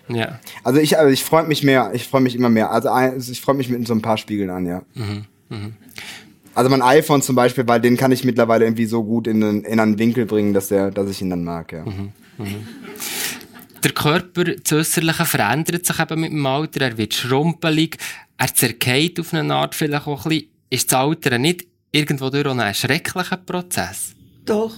Ja. 0.10 0.40
Also 0.64 0.80
ich, 0.80 0.98
also 0.98 1.12
ich 1.12 1.24
freue 1.24 1.44
mich 1.44 1.64
mehr, 1.64 1.92
ich 1.94 2.08
freue 2.08 2.22
mich 2.22 2.36
immer 2.36 2.50
mehr. 2.50 2.72
Also, 2.72 2.90
also 2.90 3.32
ich 3.32 3.42
freue 3.42 3.56
mich 3.56 3.70
mit 3.70 3.88
so 3.88 3.94
ein 3.94 4.02
paar 4.02 4.18
Spiegeln 4.18 4.50
an, 4.50 4.66
ja. 4.66 4.82
Mhm. 4.96 5.26
Mhm. 5.50 5.74
Also 6.56 6.70
mein 6.70 6.82
iPhone 6.82 7.22
zum 7.22 7.36
Beispiel, 7.36 7.68
weil 7.68 7.80
den 7.80 7.96
kann 7.96 8.12
ich 8.12 8.24
mittlerweile 8.24 8.66
irgendwie 8.66 8.86
so 8.86 9.04
gut 9.04 9.28
in 9.28 9.44
einen, 9.44 9.64
in 9.64 9.80
einen 9.80 9.98
Winkel 9.98 10.26
bringen, 10.26 10.54
dass, 10.54 10.68
der, 10.68 10.92
dass 10.92 11.10
ich 11.10 11.22
ihn 11.22 11.30
dann 11.30 11.44
mag, 11.44 11.72
ja. 11.72 11.86
Mhm. 11.86 12.12
Mhm. 12.38 12.68
Der 13.84 13.92
Körper, 13.92 14.44
das 14.44 14.74
Äußerliche 14.74 15.26
verändert 15.26 15.86
sich 15.86 16.00
eben 16.00 16.20
mit 16.20 16.32
dem 16.32 16.46
Alter, 16.46 16.82
er 16.82 16.98
wird 16.98 17.14
schrumpelig, 17.14 17.98
er 18.40 18.56
zerkeilt 18.56 19.20
auf 19.20 19.34
eine 19.34 19.54
Art 19.54 19.76
vielleicht 19.76 20.08
auch 20.08 20.26
ein 20.26 20.30
bisschen. 20.30 20.50
ist 20.70 20.92
das 20.92 21.00
Altern 21.00 21.42
nicht 21.42 21.68
irgendwo 21.92 22.30
durch 22.30 22.46
auch 22.46 22.58
ein 22.58 22.74
schrecklicher 22.74 23.38
Prozess? 23.38 24.16
Doch. 24.46 24.76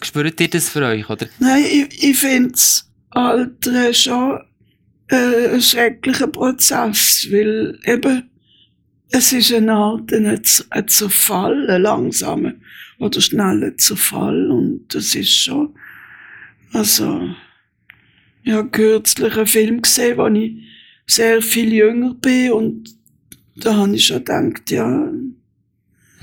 Spürt 0.00 0.40
ihr 0.40 0.48
das 0.48 0.70
für 0.70 0.84
euch, 0.84 1.08
oder? 1.08 1.26
Nein, 1.38 1.64
ich, 1.64 2.02
ich 2.02 2.18
finde 2.18 2.52
das 2.52 2.90
Alter 3.10 3.92
schon 3.92 4.40
äh, 5.08 5.54
ein 5.54 5.60
schrecklicher 5.60 6.28
Prozess, 6.28 7.28
weil 7.30 7.78
eben, 7.84 8.30
es 9.10 9.32
ist 9.32 9.52
eine 9.52 9.74
Art 9.74 10.10
ein, 10.12 10.40
ein 10.70 10.88
Zerfall, 10.88 11.68
ein 11.68 11.82
langsamer 11.82 12.54
oder 12.98 13.20
schneller 13.20 13.76
Zerfall 13.76 14.50
und 14.50 14.86
das 14.94 15.14
ist 15.14 15.30
schon, 15.30 15.74
also, 16.72 17.28
ich 18.42 18.52
habe 18.52 18.70
kürzlich 18.70 19.36
einen 19.36 19.46
Film 19.46 19.82
gesehen, 19.82 20.16
wo 20.16 20.26
ich 20.28 20.71
sehr 21.06 21.42
viel 21.42 21.72
jünger 21.72 22.14
bin 22.14 22.52
und 22.52 22.90
da 23.56 23.76
habe 23.76 23.94
ich 23.94 24.06
schon 24.06 24.18
gedacht, 24.18 24.70
ja, 24.70 24.86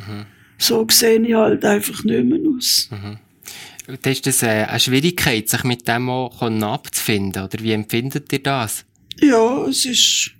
Mhm. 0.08 0.26
so 0.58 0.88
sehe 0.89 1.20
ich 1.22 1.34
halt 1.34 1.63
einfach 1.65 2.04
nicht 2.06 2.24
mehr 2.24 2.39
aus. 2.56 2.89
Da 4.02 4.10
ist 4.10 4.26
das 4.26 4.44
äh, 4.44 4.65
eine 4.65 4.80
Schwierigkeit, 4.80 5.50
sich 5.50 5.63
mit 5.63 5.88
dem 5.88 6.10
auch 6.10 6.42
abzufinden, 6.42 7.44
oder 7.44 7.60
wie 7.62 7.74
empfindet 7.74 8.32
ihr 8.32 8.42
das? 8.44 8.86
Ja, 9.20 9.65
es 9.65 9.86
ist, 9.86 10.32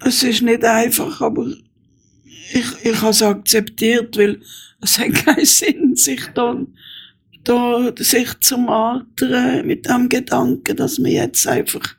es 0.00 0.22
ist 0.22 0.42
nicht 0.42 0.64
einfach, 0.64 1.20
aber 1.22 1.46
ich, 2.52 2.66
ich 2.84 3.00
habe 3.00 3.10
es 3.10 3.22
akzeptiert, 3.22 4.16
weil 4.18 4.40
es 4.80 4.98
hat 4.98 5.14
keinen 5.24 5.46
Sinn, 5.46 5.96
sich 5.96 6.26
dann, 6.34 6.74
da, 7.44 7.92
sich 7.96 8.28
zu 8.40 8.58
martern 8.58 9.66
mit 9.66 9.86
dem 9.88 10.08
Gedanken, 10.08 10.76
dass 10.76 10.98
man 10.98 11.10
jetzt 11.12 11.46
einfach 11.46 11.96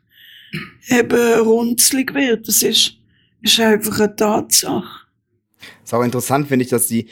eben 0.87 1.39
runzlig 1.39 2.13
wird. 2.13 2.47
Das 2.47 2.63
ist, 2.63 2.97
ist 3.41 3.59
einfach 3.59 3.99
eine 3.99 4.15
Tatsache. 4.15 5.07
Ist 5.83 5.93
auch 5.93 6.03
interessant, 6.03 6.47
finde 6.47 6.63
ich, 6.63 6.69
dass 6.69 6.87
die, 6.87 7.07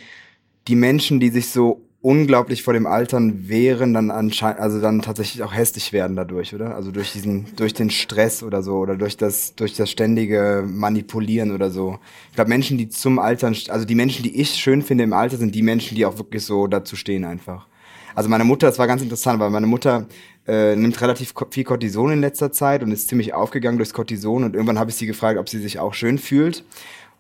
die 0.68 0.76
Menschen, 0.76 1.20
die 1.20 1.30
sich 1.30 1.50
so 1.50 1.88
unglaublich 2.02 2.64
vor 2.64 2.74
dem 2.74 2.88
Altern 2.88 3.48
wehren, 3.48 3.94
dann 3.94 4.10
anscheinend, 4.10 4.60
also 4.60 4.82
dann 4.82 5.04
tatsächlich 5.04 5.44
auch 5.44 5.54
hässlich 5.54 5.94
werden 5.94 6.16
dadurch, 6.16 6.54
oder? 6.56 6.76
Also 6.76 6.92
durch 6.92 7.14
diesen, 7.14 7.46
durch 7.56 7.74
den 7.74 7.92
Stress 7.92 8.42
oder 8.42 8.64
so, 8.64 8.78
oder 8.78 8.96
durch 8.96 9.18
das, 9.18 9.56
durch 9.56 9.76
das 9.76 9.92
ständige 9.92 10.64
Manipulieren 10.68 11.52
oder 11.52 11.70
so. 11.70 12.00
Ich 12.30 12.36
glaube, 12.36 12.50
Menschen, 12.50 12.80
die 12.80 12.90
zum 12.90 13.20
Altern, 13.20 13.56
also 13.70 13.86
die 13.86 13.96
Menschen, 13.96 14.24
die 14.24 14.42
ich 14.42 14.56
schön 14.56 14.82
finde 14.82 15.04
im 15.04 15.14
Alter, 15.14 15.38
sind 15.38 15.54
die 15.54 15.62
Menschen, 15.62 15.96
die 15.96 16.06
auch 16.06 16.18
wirklich 16.18 16.44
so 16.44 16.66
dazu 16.66 16.96
stehen 16.96 17.24
einfach. 17.24 17.68
Also 18.16 18.30
meine 18.30 18.44
Mutter, 18.44 18.68
das 18.68 18.80
war 18.80 18.88
ganz 18.88 19.02
interessant, 19.02 19.40
weil 19.40 19.50
meine 19.50 19.68
Mutter 19.68 20.08
äh, 20.48 20.76
nimmt 20.76 21.00
relativ 21.02 21.34
viel 21.52 21.64
Cortison 21.64 22.12
in 22.12 22.22
letzter 22.22 22.52
Zeit 22.52 22.84
und 22.84 22.92
ist 22.92 23.08
ziemlich 23.08 23.34
aufgegangen 23.34 23.78
durchs 23.78 23.94
Cortison 23.94 24.44
und 24.44 24.56
irgendwann 24.56 24.80
habe 24.80 24.90
ich 24.90 24.96
sie 24.96 25.06
gefragt, 25.06 25.40
ob 25.40 25.50
sie 25.50 25.60
sich 25.60 25.80
auch 25.80 25.94
schön 25.94 26.18
fühlt. 26.18 26.64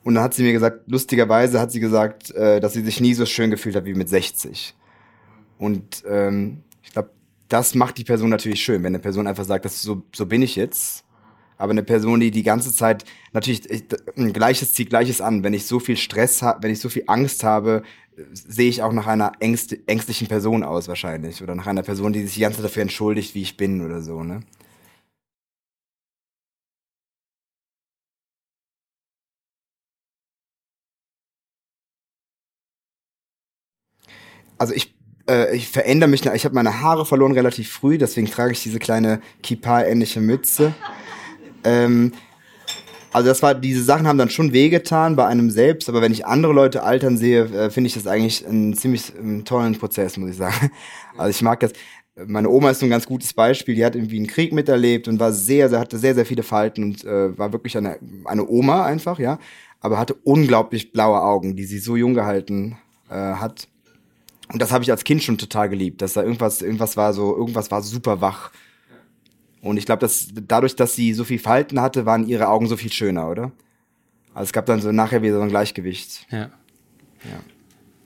Und 0.03 0.15
dann 0.15 0.23
hat 0.23 0.33
sie 0.33 0.43
mir 0.43 0.53
gesagt, 0.53 0.81
lustigerweise 0.87 1.59
hat 1.59 1.71
sie 1.71 1.79
gesagt, 1.79 2.31
äh, 2.31 2.59
dass 2.59 2.73
sie 2.73 2.81
sich 2.81 2.99
nie 3.01 3.13
so 3.13 3.25
schön 3.25 3.51
gefühlt 3.51 3.75
hat 3.75 3.85
wie 3.85 3.93
mit 3.93 4.09
60. 4.09 4.73
Und 5.59 6.03
ähm, 6.09 6.63
ich 6.81 6.91
glaube, 6.91 7.11
das 7.49 7.75
macht 7.75 7.97
die 7.97 8.03
Person 8.03 8.29
natürlich 8.29 8.63
schön, 8.63 8.81
wenn 8.81 8.87
eine 8.87 8.99
Person 8.99 9.27
einfach 9.27 9.43
sagt, 9.43 9.65
das 9.65 9.81
so, 9.81 10.01
so 10.13 10.25
bin 10.25 10.41
ich 10.41 10.55
jetzt. 10.55 11.05
Aber 11.61 11.71
eine 11.71 11.83
Person, 11.83 12.19
die 12.19 12.31
die 12.31 12.43
ganze 12.43 12.73
Zeit 12.73 13.05
natürlich 13.33 13.69
ich, 13.69 13.83
Gleiches 14.33 14.73
zieht 14.73 14.89
Gleiches 14.89 15.21
an. 15.21 15.43
Wenn 15.43 15.53
ich 15.53 15.65
so 15.65 15.79
viel 15.79 15.97
Stress 15.97 16.41
habe, 16.41 16.63
wenn 16.63 16.71
ich 16.71 16.79
so 16.79 16.89
viel 16.89 17.03
Angst 17.07 17.43
habe, 17.43 17.83
sehe 18.33 18.69
ich 18.69 18.83
auch 18.83 18.93
nach 18.93 19.07
einer 19.07 19.33
ängst 19.39 19.75
ängstlichen 19.87 20.27
Person 20.27 20.63
aus 20.63 20.87
wahrscheinlich 20.87 21.41
oder 21.41 21.55
nach 21.55 21.67
einer 21.67 21.83
Person, 21.83 22.13
die 22.13 22.23
sich 22.23 22.35
die 22.35 22.41
ganze 22.41 22.57
Zeit 22.57 22.65
dafür 22.65 22.81
entschuldigt, 22.83 23.35
wie 23.35 23.41
ich 23.41 23.57
bin 23.57 23.85
oder 23.85 24.01
so. 24.01 24.23
Ne? 24.23 24.41
also 34.61 34.75
ich, 34.75 34.93
äh, 35.27 35.55
ich 35.55 35.67
verändere 35.67 36.09
mich, 36.09 36.23
ich 36.23 36.45
habe 36.45 36.55
meine 36.55 36.81
Haare 36.81 37.05
verloren 37.05 37.31
relativ 37.31 37.71
früh, 37.71 37.97
deswegen 37.97 38.27
trage 38.27 38.53
ich 38.53 38.61
diese 38.61 38.77
kleine 38.77 39.19
Kippa-ähnliche 39.41 40.21
Mütze. 40.21 40.75
Ähm, 41.63 42.11
also 43.13 43.27
das 43.27 43.41
war, 43.43 43.55
diese 43.55 43.83
Sachen 43.83 44.07
haben 44.07 44.17
dann 44.17 44.29
schon 44.29 44.53
wehgetan 44.53 45.15
bei 45.15 45.25
einem 45.25 45.51
selbst, 45.51 45.89
aber 45.89 46.01
wenn 46.01 46.13
ich 46.13 46.25
andere 46.25 46.53
Leute 46.53 46.83
altern 46.83 47.17
sehe, 47.17 47.43
äh, 47.43 47.69
finde 47.69 47.87
ich 47.87 47.93
das 47.93 48.07
eigentlich 48.07 48.47
einen 48.47 48.73
ziemlich 48.73 49.11
ähm, 49.17 49.43
tollen 49.43 49.77
Prozess, 49.77 50.17
muss 50.17 50.31
ich 50.31 50.37
sagen. 50.37 50.71
Also 51.17 51.29
ich 51.29 51.41
mag 51.41 51.59
das. 51.59 51.73
Meine 52.25 52.49
Oma 52.49 52.71
ist 52.71 52.79
so 52.79 52.85
ein 52.85 52.89
ganz 52.89 53.05
gutes 53.05 53.33
Beispiel. 53.33 53.75
Die 53.75 53.83
hat 53.83 53.95
irgendwie 53.95 54.17
einen 54.17 54.27
Krieg 54.27 54.53
miterlebt 54.53 55.07
und 55.07 55.19
war 55.19 55.31
sehr, 55.33 55.69
sehr, 55.69 55.79
hatte 55.79 55.97
sehr, 55.97 56.15
sehr 56.15 56.25
viele 56.25 56.43
Falten 56.43 56.83
und 56.83 57.03
äh, 57.03 57.37
war 57.37 57.51
wirklich 57.51 57.77
eine, 57.77 57.99
eine 58.25 58.47
Oma 58.47 58.85
einfach, 58.85 59.19
ja. 59.19 59.39
Aber 59.81 59.97
hatte 59.97 60.15
unglaublich 60.23 60.91
blaue 60.91 61.21
Augen, 61.21 61.55
die 61.55 61.65
sie 61.65 61.79
so 61.79 61.95
jung 61.95 62.13
gehalten 62.13 62.77
äh, 63.09 63.15
hat. 63.15 63.67
Und 64.51 64.61
das 64.61 64.71
habe 64.71 64.83
ich 64.83 64.91
als 64.91 65.03
Kind 65.03 65.23
schon 65.23 65.37
total 65.37 65.69
geliebt, 65.69 66.01
dass 66.01 66.13
da 66.13 66.23
irgendwas, 66.23 66.61
irgendwas 66.61 66.97
war 66.97 67.13
so, 67.13 67.35
irgendwas 67.35 67.71
war 67.71 67.81
super 67.81 68.21
wach. 68.21 68.51
Und 69.61 69.77
ich 69.77 69.85
glaube, 69.85 69.99
dass 69.99 70.27
dadurch, 70.47 70.75
dass 70.75 70.95
sie 70.95 71.13
so 71.13 71.23
viel 71.23 71.39
Falten 71.39 71.79
hatte, 71.81 72.05
waren 72.05 72.27
ihre 72.27 72.47
Augen 72.47 72.67
so 72.67 72.77
viel 72.77 72.91
schöner, 72.91 73.29
oder? 73.29 73.51
Also 74.33 74.45
es 74.45 74.53
gab 74.53 74.65
dann 74.65 74.81
so 74.81 74.91
nachher 74.91 75.21
wieder 75.21 75.35
so 75.35 75.41
ein 75.41 75.49
Gleichgewicht. 75.49 76.25
Ja. 76.31 76.49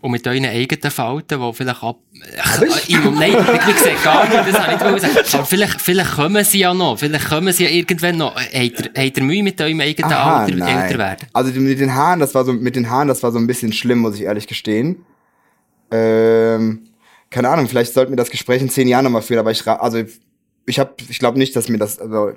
Und 0.01 0.11
mit 0.11 0.27
euren 0.27 0.45
eigenen 0.45 0.91
Falten, 0.91 1.39
die 1.39 1.53
vielleicht 1.53 1.81
ab... 1.81 1.97
Äh, 2.13 2.93
im- 2.93 3.15
nein, 3.15 3.31
wie 3.33 3.73
gesagt, 3.73 4.03
gar 4.03 4.23
nicht, 4.27 4.53
das 4.53 4.59
habe 4.59 4.97
ich 4.97 5.01
nicht 5.01 5.01
sagen. 5.01 5.37
Aber 5.37 5.45
vielleicht, 5.45 5.81
vielleicht 5.81 6.11
kommen 6.11 6.43
sie 6.43 6.59
ja 6.59 6.73
noch. 6.73 6.99
Vielleicht 6.99 7.27
kommen 7.29 7.51
sie 7.53 7.63
ja 7.63 7.69
irgendwann 7.71 8.17
noch. 8.17 8.35
Äh, 8.51 8.69
Habt 8.69 8.97
ihr, 8.97 9.03
habt 9.03 9.17
ihr 9.17 9.23
Mühe 9.23 9.41
mit 9.41 9.59
eurem 9.61 9.79
eigenen 9.79 10.11
Aha, 10.11 10.41
Alter, 10.43 10.55
nein. 10.57 10.77
älter 10.83 10.97
werden? 10.99 11.27
Also 11.33 11.59
mit 11.59 11.79
den 11.79 11.95
Haaren, 11.95 12.19
das 12.19 12.35
war 12.35 12.45
so, 12.45 12.53
mit 12.53 12.75
den 12.75 12.89
Haaren, 12.89 13.07
das 13.07 13.23
war 13.23 13.31
so 13.31 13.39
ein 13.39 13.47
bisschen 13.47 13.71
schlimm, 13.73 13.99
muss 13.99 14.15
ich 14.15 14.21
ehrlich 14.23 14.45
gestehen. 14.45 15.05
Ähm, 15.89 16.89
keine 17.31 17.49
Ahnung, 17.49 17.67
vielleicht 17.67 17.93
sollten 17.93 18.11
wir 18.11 18.17
das 18.17 18.29
Gespräch 18.29 18.61
in 18.61 18.69
zehn 18.69 18.87
Jahren 18.87 19.05
nochmal 19.05 19.21
führen, 19.23 19.39
aber 19.39 19.51
ich, 19.51 19.65
also 19.67 20.03
ich 20.65 20.79
habe, 20.79 20.93
ich 21.09 21.19
glaube 21.19 21.37
nicht, 21.37 21.55
dass 21.55 21.69
mir 21.69 21.77
das, 21.77 21.99
also 21.99 22.33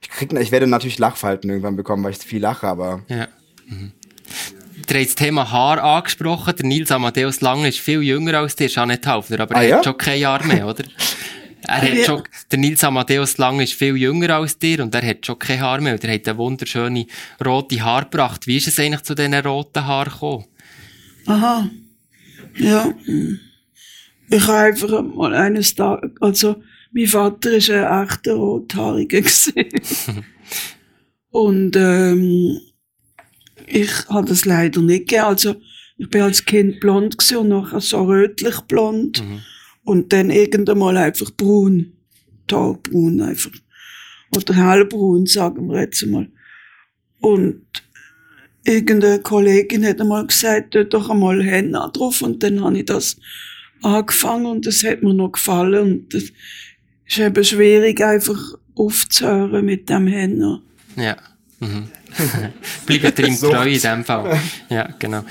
ich 0.00 0.08
krieg, 0.10 0.32
ich 0.32 0.52
werde 0.52 0.66
natürlich 0.66 0.98
Lachfalten 0.98 1.50
irgendwann 1.50 1.76
bekommen, 1.76 2.04
weil 2.04 2.12
ich 2.12 2.18
viel 2.18 2.40
lache, 2.42 2.66
aber 2.66 3.02
Ja. 3.08 3.28
Mhm. 3.66 3.92
Ihr 4.90 4.96
habt 5.00 5.08
das 5.08 5.14
Thema 5.16 5.50
Haar 5.50 5.82
angesprochen. 5.82 6.54
Der 6.56 6.64
Nils 6.64 6.90
Amadeus 6.90 7.42
Lange 7.42 7.68
ist 7.68 7.78
viel 7.78 8.02
jünger 8.02 8.38
als 8.38 8.56
dir, 8.56 8.68
Jeanette 8.68 9.10
Haufner, 9.10 9.40
aber 9.40 9.56
Ah, 9.56 9.62
er 9.62 9.68
ja? 9.68 9.76
hat 9.78 9.84
schon 9.84 9.98
kein 9.98 10.20
Jahr 10.20 10.42
mehr, 10.46 10.66
oder? 10.66 10.84
Er 11.66 11.82
hat 11.82 12.06
schon, 12.06 12.22
der 12.50 12.58
Nils 12.58 12.82
Amadeus 12.84 13.36
Lange 13.36 13.64
ist 13.64 13.74
viel 13.74 13.96
jünger 13.96 14.30
als 14.36 14.56
dir 14.58 14.82
und 14.82 14.94
er 14.94 15.06
hat 15.06 15.26
schon 15.26 15.38
kein 15.38 15.60
Haar 15.60 15.80
mehr. 15.82 15.92
Und 15.94 16.04
er 16.04 16.14
hat 16.14 16.26
eine 16.26 16.38
wunderschöne 16.38 17.06
rote 17.44 17.82
Haar 17.82 18.04
gebracht. 18.04 18.46
Wie 18.46 18.56
ist 18.56 18.68
es 18.68 18.78
eigentlich 18.78 19.02
zu 19.02 19.14
diesen 19.14 19.34
roten 19.34 19.84
Haaren 19.84 20.10
gekommen? 20.12 20.44
Aha. 21.26 21.68
Ja. 22.56 22.94
hm. 23.04 23.40
Ich 24.30 24.46
habe 24.46 24.58
einfach 24.58 25.02
mal 25.02 25.34
eines 25.34 25.74
Tages, 25.74 26.10
also, 26.20 26.62
mein 26.98 27.06
Vater 27.06 27.52
ist 27.52 27.70
ein 27.70 28.08
echter 28.08 28.34
Rothaariger. 28.34 29.22
Und, 31.30 31.76
ähm, 31.76 32.58
ich 33.68 34.08
habe 34.08 34.26
das 34.26 34.44
leider 34.44 34.82
nicht 34.82 35.08
gegeben. 35.08 35.26
Also, 35.26 35.54
ich 35.96 36.10
bin 36.10 36.22
als 36.22 36.44
Kind 36.44 36.80
blond 36.80 37.16
gewesen 37.16 37.38
und 37.38 37.48
nachher 37.50 37.80
so 37.80 38.02
rötlich 38.02 38.60
blond. 38.62 39.22
Und 39.84 40.12
dann 40.12 40.30
irgendwann 40.30 40.78
mal 40.78 40.96
einfach 40.96 41.30
braun. 41.30 41.92
Tagbraun 42.48 43.20
einfach. 43.20 43.52
Oder 44.36 44.54
hellbraun, 44.54 45.26
sagen 45.26 45.68
wir 45.68 45.80
jetzt 45.80 46.04
mal. 46.06 46.28
Und 47.20 47.62
irgendeine 48.64 49.20
Kollegin 49.20 49.86
hat 49.86 50.00
einmal 50.00 50.26
gesagt, 50.26 50.72
tu 50.72 50.84
doch 50.84 51.10
einmal 51.10 51.44
Henna 51.44 51.88
drauf 51.88 52.22
und 52.22 52.42
dann 52.42 52.64
habe 52.64 52.78
ich 52.78 52.86
das 52.86 53.18
angefangen 53.82 54.46
und 54.46 54.66
das 54.66 54.82
hat 54.82 55.02
mir 55.02 55.14
noch 55.14 55.32
gefallen 55.32 55.92
und 55.92 56.14
das 56.14 56.32
ist 57.08 57.18
eben 57.18 57.44
schwierig 57.44 58.02
einfach 58.02 58.38
aufzuhören 58.74 59.64
mit 59.64 59.88
dem 59.88 60.06
Henna. 60.06 60.60
Ja. 60.96 61.16
Mhm. 61.60 61.88
Bleibt 62.86 63.18
ihm 63.18 63.34
Sucht. 63.34 63.52
treu 63.52 63.68
in 63.68 63.80
dem 63.80 64.04
Fall. 64.04 64.40
Ja, 64.68 64.88
genau. 64.98 65.24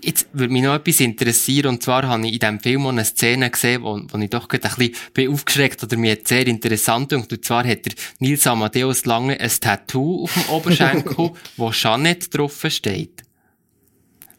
Jetzt 0.00 0.28
würde 0.32 0.52
mich 0.52 0.62
noch 0.62 0.74
etwas 0.74 1.00
interessieren, 1.00 1.68
und 1.68 1.82
zwar 1.82 2.06
habe 2.06 2.26
ich 2.26 2.34
in 2.34 2.38
diesem 2.38 2.60
Film 2.60 2.86
auch 2.86 2.90
eine 2.90 3.04
Szene 3.04 3.50
gesehen, 3.50 3.82
wo, 3.82 4.00
wo 4.08 4.18
ich 4.18 4.30
doch 4.30 4.48
gerade 4.48 4.68
ein 4.68 4.74
bisschen 4.76 4.94
bin 5.12 5.32
aufgeschreckt 5.32 5.82
oder 5.82 5.96
mir 5.96 6.18
sehr 6.24 6.46
interessant 6.46 7.12
und 7.12 7.30
und 7.30 7.44
zwar 7.44 7.66
hat 7.66 7.86
der 7.86 7.92
Nils 8.20 8.46
Amadeus 8.46 9.04
Lange 9.04 9.38
ein 9.38 9.50
Tattoo 9.60 10.24
auf 10.24 10.34
dem 10.34 10.48
Oberschenkel, 10.48 11.32
wo 11.56 11.70
Jeanette 11.72 12.30
drauf 12.30 12.64
steht. 12.68 13.22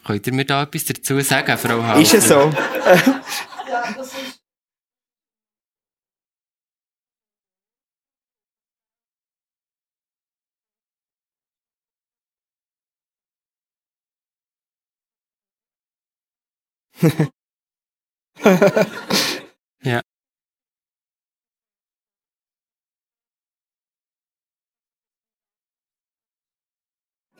Könnt 0.06 0.28
ihr 0.28 0.34
mir 0.34 0.45
da 0.45 0.63
etwas 0.63 0.86
dazu 0.86 1.19
sagen, 1.21 1.58
Frau 1.58 1.84
Hauser? 1.84 2.02
ist 2.02 2.13
es 2.13 2.28
so? 2.28 2.52
Ja. 3.67 3.95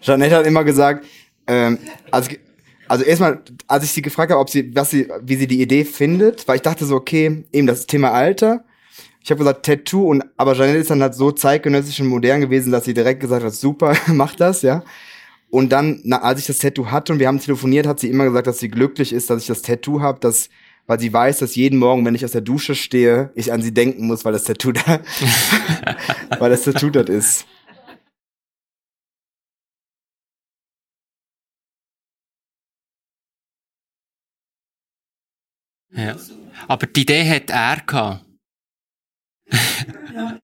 Jeanette 0.02 0.36
hat 0.36 0.46
immer 0.46 0.64
gesagt, 0.64 1.06
Ähm, 1.48 1.78
also, 2.10 2.32
also 2.88 3.04
erstmal, 3.06 3.44
als 3.68 3.84
ich 3.84 3.92
sie 3.92 4.02
gefragt 4.02 4.32
habe, 4.32 4.42
ob 4.42 4.50
sie, 4.50 4.76
was 4.76 4.90
sie, 4.90 5.08
wie 5.22 5.36
sie 5.36 5.46
die 5.46 5.62
Idee 5.62 5.86
findet, 5.86 6.48
weil 6.48 6.56
ich 6.56 6.64
dachte 6.64 6.86
so, 6.86 6.96
okay, 6.96 7.44
eben 7.52 7.68
das 7.68 7.86
Thema 7.86 8.12
Alter. 8.12 8.64
Ich 9.24 9.30
habe 9.32 9.40
gesagt 9.40 9.66
Tattoo 9.66 10.10
und 10.10 10.24
aber 10.38 10.54
Janelle 10.56 10.80
ist 10.80 10.90
dann 10.92 11.02
halt 11.04 11.16
so 11.16 11.32
zeitgenössisch 11.32 12.00
und 12.02 12.08
modern 12.08 12.42
gewesen, 12.42 12.72
dass 12.72 12.86
sie 12.86 12.96
direkt 12.96 13.22
gesagt 13.22 13.44
hat, 13.46 13.54
super, 13.54 13.96
mach 14.08 14.36
das, 14.36 14.64
ja. 14.64 14.84
Und 15.50 15.70
dann, 15.72 16.02
na, 16.04 16.22
als 16.22 16.40
ich 16.42 16.48
das 16.48 16.58
Tattoo 16.60 16.88
hatte 16.92 17.14
und 17.14 17.20
wir 17.20 17.28
haben 17.28 17.40
telefoniert, 17.40 17.88
hat 17.88 18.00
sie 18.00 18.10
immer 18.10 18.26
gesagt, 18.26 18.48
dass 18.48 18.60
sie 18.60 18.70
glücklich 18.70 19.14
ist, 19.14 19.30
dass 19.30 19.42
ich 19.42 19.48
das 19.48 19.62
Tattoo 19.62 20.02
habe, 20.02 20.20
dass 20.20 20.50
weil 20.88 21.00
sie 21.00 21.12
weiß, 21.12 21.40
dass 21.40 21.56
jeden 21.56 21.80
Morgen, 21.80 22.06
wenn 22.06 22.16
ich 22.16 22.24
aus 22.26 22.32
der 22.32 22.42
Dusche 22.42 22.76
stehe, 22.76 23.32
ich 23.36 23.52
an 23.52 23.62
sie 23.62 23.74
denken 23.74 24.08
muss, 24.08 24.24
weil 24.24 24.34
das 24.34 24.44
Tattoo 24.44 24.72
da, 24.72 25.02
weil 26.40 26.50
das 26.52 26.64
Tattoo 26.64 26.90
dort 26.90 27.10
ist. 27.10 27.46
Ja. 35.92 36.16
Aber 36.68 36.88
die 36.88 37.02
Idee 37.02 37.24
hat 37.30 37.50
er 37.50 37.82
gehabt. 37.86 38.26
Ja. 40.14 40.40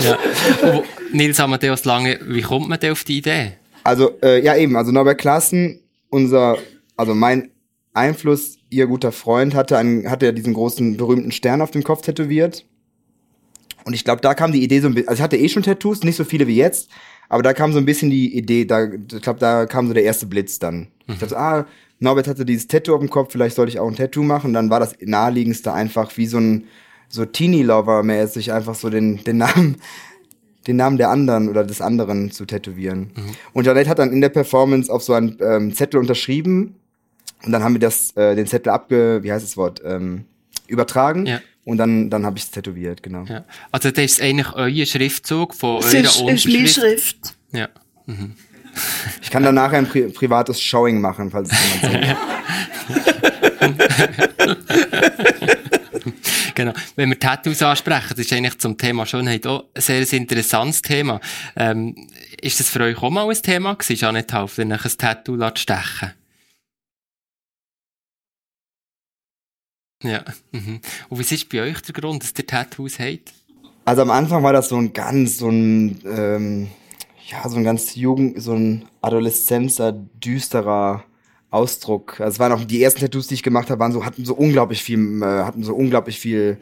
Ja. 0.00 0.18
Und 0.62 0.84
Nils 1.12 1.38
Amadeus 1.40 1.84
Lange, 1.84 2.18
wie 2.26 2.42
kommt 2.42 2.68
man 2.68 2.78
denn 2.80 2.92
auf 2.92 3.04
die 3.04 3.18
Idee? 3.18 3.52
Also, 3.84 4.18
äh, 4.22 4.42
ja 4.42 4.56
eben, 4.56 4.76
also 4.76 4.92
Norbert 4.92 5.18
Klassen, 5.18 5.80
unser, 6.10 6.58
also 6.96 7.14
mein 7.14 7.50
Einfluss, 7.92 8.56
ihr 8.70 8.86
guter 8.86 9.12
Freund, 9.12 9.54
hatte, 9.54 9.78
einen, 9.78 10.10
hatte 10.10 10.26
ja 10.26 10.32
diesen 10.32 10.54
großen 10.54 10.96
berühmten 10.96 11.32
Stern 11.32 11.60
auf 11.62 11.70
dem 11.70 11.84
Kopf 11.84 12.02
tätowiert. 12.02 12.66
Und 13.84 13.94
ich 13.94 14.04
glaube, 14.04 14.22
da 14.22 14.34
kam 14.34 14.52
die 14.52 14.62
Idee 14.62 14.80
so 14.80 14.88
ein 14.88 14.94
bisschen, 14.94 15.08
also 15.08 15.20
ich 15.20 15.22
hatte 15.22 15.36
eh 15.36 15.48
schon 15.48 15.62
Tattoos, 15.62 16.02
nicht 16.02 16.16
so 16.16 16.24
viele 16.24 16.46
wie 16.46 16.56
jetzt, 16.56 16.88
aber 17.28 17.42
da 17.42 17.52
kam 17.52 17.72
so 17.72 17.78
ein 17.78 17.84
bisschen 17.84 18.10
die 18.10 18.36
Idee, 18.36 18.64
da, 18.64 18.84
ich 18.84 19.22
glaube, 19.22 19.40
da 19.40 19.66
kam 19.66 19.86
so 19.86 19.94
der 19.94 20.04
erste 20.04 20.26
Blitz 20.26 20.58
dann. 20.58 20.88
Ich 21.06 21.18
dachte, 21.18 21.38
ah, 21.38 21.66
Norbert 22.00 22.28
hatte 22.28 22.44
dieses 22.44 22.66
Tattoo 22.66 22.94
auf 22.94 23.00
dem 23.00 23.10
Kopf, 23.10 23.32
vielleicht 23.32 23.56
sollte 23.56 23.70
ich 23.70 23.78
auch 23.78 23.88
ein 23.88 23.96
Tattoo 23.96 24.22
machen. 24.22 24.52
dann 24.52 24.70
war 24.70 24.80
das 24.80 24.96
naheliegendste 25.00 25.72
einfach 25.72 26.16
wie 26.16 26.26
so 26.26 26.38
ein, 26.38 26.64
so 27.08 27.24
Teenie-Lover-mäßig 27.24 28.52
einfach 28.52 28.74
so 28.74 28.90
den, 28.90 29.22
den 29.24 29.38
Namen, 29.38 29.76
den 30.66 30.76
Namen 30.76 30.96
der 30.96 31.10
anderen 31.10 31.48
oder 31.48 31.64
des 31.64 31.80
anderen 31.80 32.30
zu 32.30 32.44
tätowieren. 32.44 33.10
Und 33.52 33.66
Janette 33.66 33.88
hat 33.88 33.98
dann 33.98 34.12
in 34.12 34.20
der 34.20 34.30
Performance 34.30 34.92
auf 34.92 35.02
so 35.02 35.12
einen 35.12 35.36
ähm, 35.40 35.74
Zettel 35.74 36.00
unterschrieben 36.00 36.76
und 37.44 37.52
dann 37.52 37.62
haben 37.62 37.74
wir 37.74 37.80
das, 37.80 38.12
äh, 38.16 38.34
den 38.34 38.46
Zettel 38.46 38.70
abge, 38.70 39.22
wie 39.22 39.32
heißt 39.32 39.44
das 39.44 39.56
Wort, 39.56 39.82
ähm, 39.84 40.24
übertragen. 40.66 41.26
Ja. 41.26 41.40
Und 41.64 41.78
dann, 41.78 42.10
dann 42.10 42.26
habe 42.26 42.36
ich 42.36 42.44
es 42.44 42.50
tätowiert, 42.50 43.02
genau. 43.02 43.24
Ja. 43.24 43.44
Also 43.72 43.90
das 43.90 44.04
ist 44.04 44.20
eigentlich 44.20 44.52
euer 44.52 44.84
Schriftzug 44.84 45.54
von 45.54 45.76
eurer 45.76 45.86
ist, 45.86 45.94
ist 45.94 46.16
meine 46.16 46.30
Unterschrift. 46.30 46.74
Schrift. 46.74 47.36
Ja. 47.52 47.68
Ich 49.22 49.30
kann 49.30 49.42
dann 49.42 49.54
nachher 49.54 49.78
ein 49.78 49.86
pri 49.86 50.08
privates 50.08 50.60
Showing 50.60 51.00
machen, 51.00 51.30
falls 51.30 51.50
es 51.50 51.82
jemand. 51.82 52.16
Genau. 56.54 56.72
Wenn 56.96 57.10
wir 57.10 57.18
Tattoos 57.18 57.62
ansprechen, 57.62 58.10
das 58.10 58.18
ist 58.20 58.32
eigentlich 58.32 58.58
zum 58.58 58.78
Thema 58.78 59.06
Schönheit 59.06 59.46
auch 59.46 59.64
ein 59.74 59.80
sehr 59.82 60.12
interessantes 60.12 60.82
Thema. 60.82 61.20
Ähm, 61.56 61.94
ist 62.40 62.60
das 62.60 62.68
für 62.68 62.80
euch 62.80 63.02
auch 63.02 63.10
mal 63.10 63.28
ein 63.28 63.42
Thema 63.42 63.74
gewesen, 63.74 64.00
Janet 64.00 64.32
Haufler, 64.32 64.64
nach 64.64 64.84
ein 64.84 64.92
Tattoo 64.96 65.36
zu 65.36 65.50
stechen? 65.56 66.12
Ja. 70.04 70.24
Mhm. 70.52 70.80
Und 71.08 71.18
was 71.18 71.32
ist 71.32 71.48
bei 71.48 71.62
euch 71.62 71.80
der 71.80 71.94
Grund, 71.94 72.22
dass 72.22 72.32
ihr 72.36 72.46
Tattoos 72.46 72.98
habt? 72.98 73.32
Also 73.84 74.02
am 74.02 74.10
Anfang 74.10 74.42
war 74.42 74.52
das 74.52 74.68
so 74.68 74.76
ein 74.76 74.92
ganz, 74.92 75.38
so 75.38 75.48
ein, 75.48 76.00
ähm, 76.06 76.68
ja, 77.26 77.48
so 77.48 77.56
ein 77.56 77.64
ganz 77.64 77.94
jugend, 77.94 78.40
so 78.40 78.52
ein 78.52 78.84
adoleszenzer, 79.00 79.92
düsterer 79.92 81.04
Ausdruck. 81.50 82.20
Also 82.20 82.34
es 82.34 82.38
waren 82.38 82.52
auch 82.52 82.64
die 82.64 82.82
ersten 82.82 83.00
Tattoos, 83.00 83.28
die 83.28 83.34
ich 83.34 83.42
gemacht 83.42 83.70
habe, 83.70 83.80
waren 83.80 83.92
so, 83.92 84.04
hatten 84.04 84.24
so 84.24 84.34
unglaublich 84.34 84.82
viel, 84.82 85.22
äh, 85.22 85.44
hatten 85.44 85.62
so 85.62 85.74
unglaublich 85.74 86.18
viel 86.20 86.58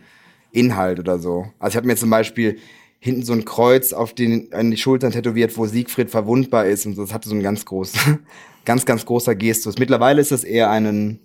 Inhalt 0.52 0.98
oder 0.98 1.18
so. 1.18 1.46
Also 1.58 1.72
ich 1.72 1.76
habe 1.76 1.86
mir 1.86 1.96
zum 1.96 2.10
Beispiel 2.10 2.58
hinten 2.98 3.24
so 3.24 3.32
ein 3.32 3.44
Kreuz 3.44 3.92
auf 3.92 4.14
den, 4.14 4.52
an 4.52 4.70
die 4.70 4.76
Schultern 4.76 5.10
tätowiert, 5.10 5.56
wo 5.56 5.66
Siegfried 5.66 6.10
verwundbar 6.10 6.66
ist 6.66 6.86
und 6.86 6.94
so. 6.94 7.02
Das 7.02 7.12
hatte 7.12 7.28
so 7.28 7.34
einen 7.34 7.42
ganz 7.42 7.64
großen, 7.64 8.20
ganz, 8.64 8.84
ganz 8.84 9.04
großer 9.04 9.34
Gestus. 9.34 9.78
Mittlerweile 9.78 10.20
ist 10.20 10.30
das 10.30 10.44
eher 10.44 10.70
einen, 10.70 11.18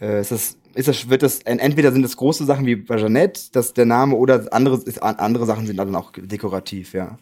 äh, 0.00 0.20
ist 0.20 0.32
das, 0.32 0.56
ist 0.78 0.86
das, 0.86 1.10
wird 1.10 1.24
das, 1.24 1.40
entweder 1.40 1.90
sind 1.90 2.02
das 2.02 2.16
große 2.16 2.44
Sachen 2.44 2.64
wie 2.64 2.76
bei 2.76 2.98
Jeanette, 2.98 3.50
dass 3.50 3.74
der 3.74 3.84
Name, 3.84 4.14
oder 4.14 4.46
andere, 4.52 4.80
andere 5.00 5.44
Sachen 5.44 5.66
sind 5.66 5.76
dann 5.76 5.92
auch 5.96 6.12
dekorativ, 6.16 6.94
ja. 6.94 7.18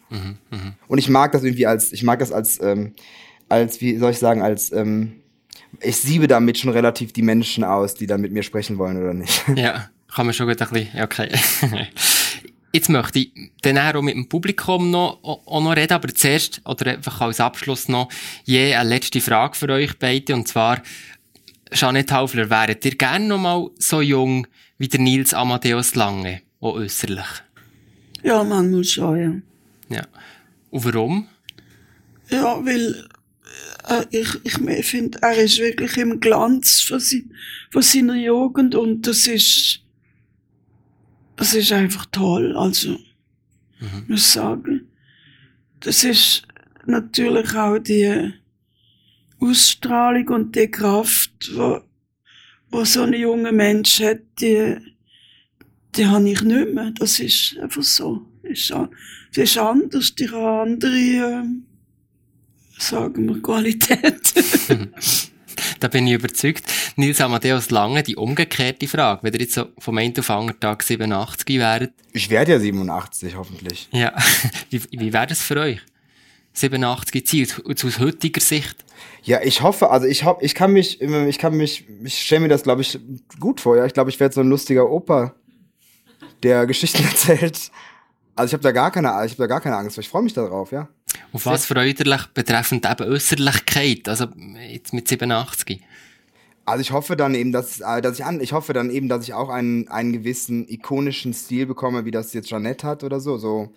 Und 0.87 0.99
ich 0.99 1.09
mag 1.09 1.31
das 1.31 1.43
irgendwie 1.43 1.65
als, 1.65 1.91
ich 1.91 2.03
mag 2.03 2.19
das 2.19 2.31
als, 2.31 2.61
ähm, 2.61 2.93
als, 3.49 3.81
wie 3.81 3.97
soll 3.97 4.11
ich 4.11 4.19
sagen, 4.19 4.43
als, 4.43 4.71
ähm, 4.71 5.13
ich 5.81 5.97
siebe 5.97 6.27
damit 6.27 6.59
schon 6.59 6.69
relativ 6.69 7.13
die 7.13 7.23
Menschen 7.23 7.63
aus, 7.63 7.95
die 7.95 8.05
dann 8.05 8.21
mit 8.21 8.31
mir 8.31 8.43
sprechen 8.43 8.77
wollen 8.77 9.01
oder 9.01 9.15
nicht. 9.15 9.43
Ja, 9.55 9.89
kann 10.13 10.27
man 10.27 10.35
schon 10.35 10.47
gut 10.47 10.61
ein 10.61 10.69
bisschen, 10.69 11.01
okay. 11.01 11.29
Jetzt 12.73 12.89
möchte 12.89 13.17
ich 13.17 13.31
dann 13.63 13.79
auch 13.79 14.03
mit 14.03 14.13
dem 14.13 14.29
Publikum 14.29 14.91
noch, 14.91 15.17
auch 15.23 15.63
noch 15.63 15.75
reden, 15.75 15.93
aber 15.93 16.13
zuerst, 16.13 16.61
oder 16.63 16.91
einfach 16.91 17.21
als 17.21 17.39
Abschluss 17.39 17.87
noch, 17.87 18.09
je 18.43 18.75
eine 18.75 18.89
letzte 18.89 19.19
Frage 19.19 19.55
für 19.55 19.69
euch 19.69 19.97
beide, 19.97 20.35
und 20.35 20.47
zwar, 20.47 20.83
Jeanette 21.71 22.15
Haufler, 22.15 22.49
wäret 22.49 22.85
ihr 22.85 22.95
gerne 22.95 23.27
noch 23.27 23.39
mal 23.39 23.69
so 23.77 24.01
jung 24.01 24.47
wie 24.77 24.87
der 24.87 24.99
Nils 24.99 25.33
Amadeus 25.33 25.95
Lange, 25.95 26.41
auch 26.59 26.75
äußerlich? 26.75 27.25
Ja, 28.23 28.43
manchmal 28.43 28.83
schon, 28.83 29.43
ja. 29.89 29.97
Ja. 29.97 30.07
Und 30.69 30.85
warum? 30.85 31.27
Ja, 32.29 32.65
weil 32.65 33.07
äh, 33.87 34.05
ich, 34.11 34.27
ich 34.43 34.85
finde, 34.85 35.19
er 35.21 35.37
ist 35.37 35.59
wirklich 35.59 35.97
im 35.97 36.19
Glanz 36.19 36.81
von, 36.81 36.99
sein, 36.99 37.31
von 37.71 37.81
seiner 37.81 38.15
Jugend 38.15 38.75
und 38.75 39.07
das 39.07 39.27
ist, 39.27 39.81
das 41.35 41.53
ist 41.53 41.71
einfach 41.71 42.05
toll. 42.11 42.55
Also, 42.57 42.97
ich 43.79 44.09
muss 44.09 44.33
sagen, 44.33 44.87
das 45.79 46.03
ist 46.03 46.43
natürlich 46.85 47.55
auch 47.55 47.77
die 47.77 48.33
Ausstrahlung 49.39 50.27
und 50.29 50.55
die 50.55 50.69
Kraft, 50.69 51.31
wo, 51.55 51.81
wo 52.69 52.83
so 52.85 53.03
ein 53.03 53.13
junger 53.13 53.51
Mensch 53.51 53.99
hat, 54.01 54.19
die, 54.41 54.75
die 55.95 56.05
habe 56.05 56.29
ich 56.29 56.41
nicht 56.41 56.73
mehr. 56.73 56.91
Das 56.97 57.19
ist 57.19 57.57
einfach 57.59 57.83
so. 57.83 58.25
Ist, 58.43 58.71
an- 58.71 58.89
das 59.35 59.43
ist 59.49 59.57
anders, 59.57 60.15
die 60.15 60.29
haben 60.29 60.71
andere, 60.71 60.95
ähm, 60.97 61.65
sagen 62.77 63.27
wir, 63.27 63.41
Qualität. 63.41 64.33
Da 65.79 65.87
bin 65.89 66.07
ich 66.07 66.13
überzeugt. 66.13 66.63
Nils 66.95 67.21
Amadeus 67.21 67.69
Lange, 67.69 68.01
die 68.01 68.15
umgekehrte 68.15 68.87
Frage. 68.87 69.21
Wenn 69.23 69.33
ihr 69.33 69.41
jetzt 69.41 69.53
so 69.53 69.67
vom 69.77 69.97
einen 69.99 70.17
auf 70.17 70.29
anderen 70.29 70.59
Tag 70.59 70.81
87 70.81 71.47
wäret, 71.59 71.93
Ich 72.13 72.29
werde 72.31 72.53
ja 72.53 72.59
87, 72.59 73.35
hoffentlich. 73.35 73.87
ja, 73.91 74.15
wie, 74.71 74.81
wie 74.91 75.13
wäre 75.13 75.27
das 75.27 75.41
für 75.41 75.57
euch? 75.59 75.79
87 76.57 77.25
Ziel, 77.25 77.47
aus, 77.65 77.99
heutiger 77.99 78.41
Sicht? 78.41 78.83
Ja, 79.23 79.41
ich 79.41 79.61
hoffe, 79.61 79.89
also 79.89 80.07
ich 80.07 80.23
hoffe, 80.23 80.43
ich 80.43 80.55
kann 80.55 80.73
mich, 80.73 81.01
ich 81.01 81.37
kann 81.37 81.55
mich, 81.55 81.85
ich 82.03 82.19
stelle 82.19 82.41
mir 82.41 82.47
das, 82.47 82.63
glaube 82.63 82.81
ich, 82.81 82.99
gut 83.39 83.61
vor, 83.61 83.77
ja. 83.77 83.85
Ich 83.85 83.93
glaube, 83.93 84.09
ich 84.09 84.19
werde 84.19 84.33
so 84.33 84.41
ein 84.41 84.49
lustiger 84.49 84.89
Opa, 84.89 85.35
der 86.43 86.65
Geschichten 86.65 87.03
erzählt. 87.11 87.71
Also 88.35 88.49
ich 88.49 88.53
habe 88.53 88.63
da 88.63 88.71
gar 88.71 88.91
keine, 88.91 89.09
ich 89.25 89.31
habe 89.31 89.43
da 89.43 89.47
gar 89.47 89.61
keine 89.61 89.77
Angst, 89.77 89.97
ich 89.97 90.09
freue 90.09 90.23
mich 90.23 90.33
darauf, 90.33 90.71
ja. 90.71 90.87
Auf 91.33 91.45
was 91.45 91.65
freuderlich 91.65 92.27
betreffend 92.33 92.85
eben 92.85 93.07
Äußerlichkeit, 93.07 94.07
also 94.07 94.27
jetzt 94.69 94.93
mit 94.93 95.07
87? 95.07 95.81
Also 96.65 96.81
ich 96.81 96.91
hoffe 96.91 97.15
dann 97.15 97.33
eben, 97.33 97.53
dass, 97.53 97.79
äh, 97.79 98.01
dass 98.01 98.19
ich 98.19 98.25
an, 98.25 98.41
ich 98.41 98.51
hoffe 98.51 98.73
dann 98.73 98.89
eben, 98.89 99.07
dass 99.07 99.23
ich 99.23 99.33
auch 99.33 99.49
einen, 99.49 99.87
einen 99.87 100.11
gewissen 100.11 100.67
ikonischen 100.67 101.33
Stil 101.33 101.65
bekomme, 101.65 102.03
wie 102.03 102.11
das 102.11 102.33
jetzt 102.33 102.49
Jeanette 102.49 102.85
hat 102.85 103.03
oder 103.05 103.21
so, 103.21 103.37
so 103.37 103.73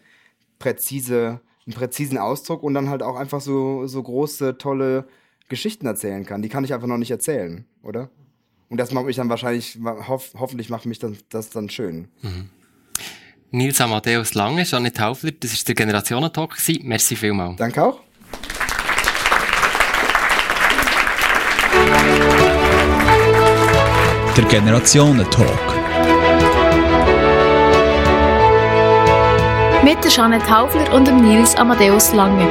präzise, 0.58 1.40
einen 1.66 1.74
präzisen 1.74 2.18
Ausdruck 2.18 2.62
und 2.62 2.74
dann 2.74 2.88
halt 2.88 3.02
auch 3.02 3.16
einfach 3.16 3.40
so, 3.40 3.86
so 3.86 4.02
große, 4.02 4.58
tolle 4.58 5.06
Geschichten 5.48 5.86
erzählen 5.86 6.24
kann. 6.24 6.42
Die 6.42 6.48
kann 6.48 6.64
ich 6.64 6.72
einfach 6.72 6.86
noch 6.86 6.98
nicht 6.98 7.10
erzählen, 7.10 7.64
oder? 7.82 8.10
Und 8.68 8.78
das 8.78 8.92
macht 8.92 9.06
mich 9.06 9.16
dann 9.16 9.28
wahrscheinlich, 9.28 9.78
hoff, 10.08 10.32
hoffentlich 10.38 10.70
macht 10.70 10.86
mich 10.86 11.00
das, 11.00 11.12
das 11.28 11.50
dann 11.50 11.68
schön. 11.68 12.08
Nils 13.50 13.80
Amadeus 13.80 14.34
Lange, 14.34 14.62
Janet 14.62 15.00
Haufler, 15.00 15.32
das 15.32 15.52
war 15.52 15.64
der 15.66 15.74
Generationentalk. 15.74 16.56
Merci 16.82 17.16
vielmals. 17.16 17.56
Danke 17.56 17.82
auch. 17.82 18.00
Der 24.36 24.44
Generationentalk. 24.44 25.79
Mit 29.82 30.04
der 30.04 30.10
Jeanette 30.10 30.50
Haufler 30.50 30.92
und 30.92 31.06
dem 31.06 31.16
Nils 31.22 31.56
Amadeus 31.56 32.12
Lange. 32.12 32.46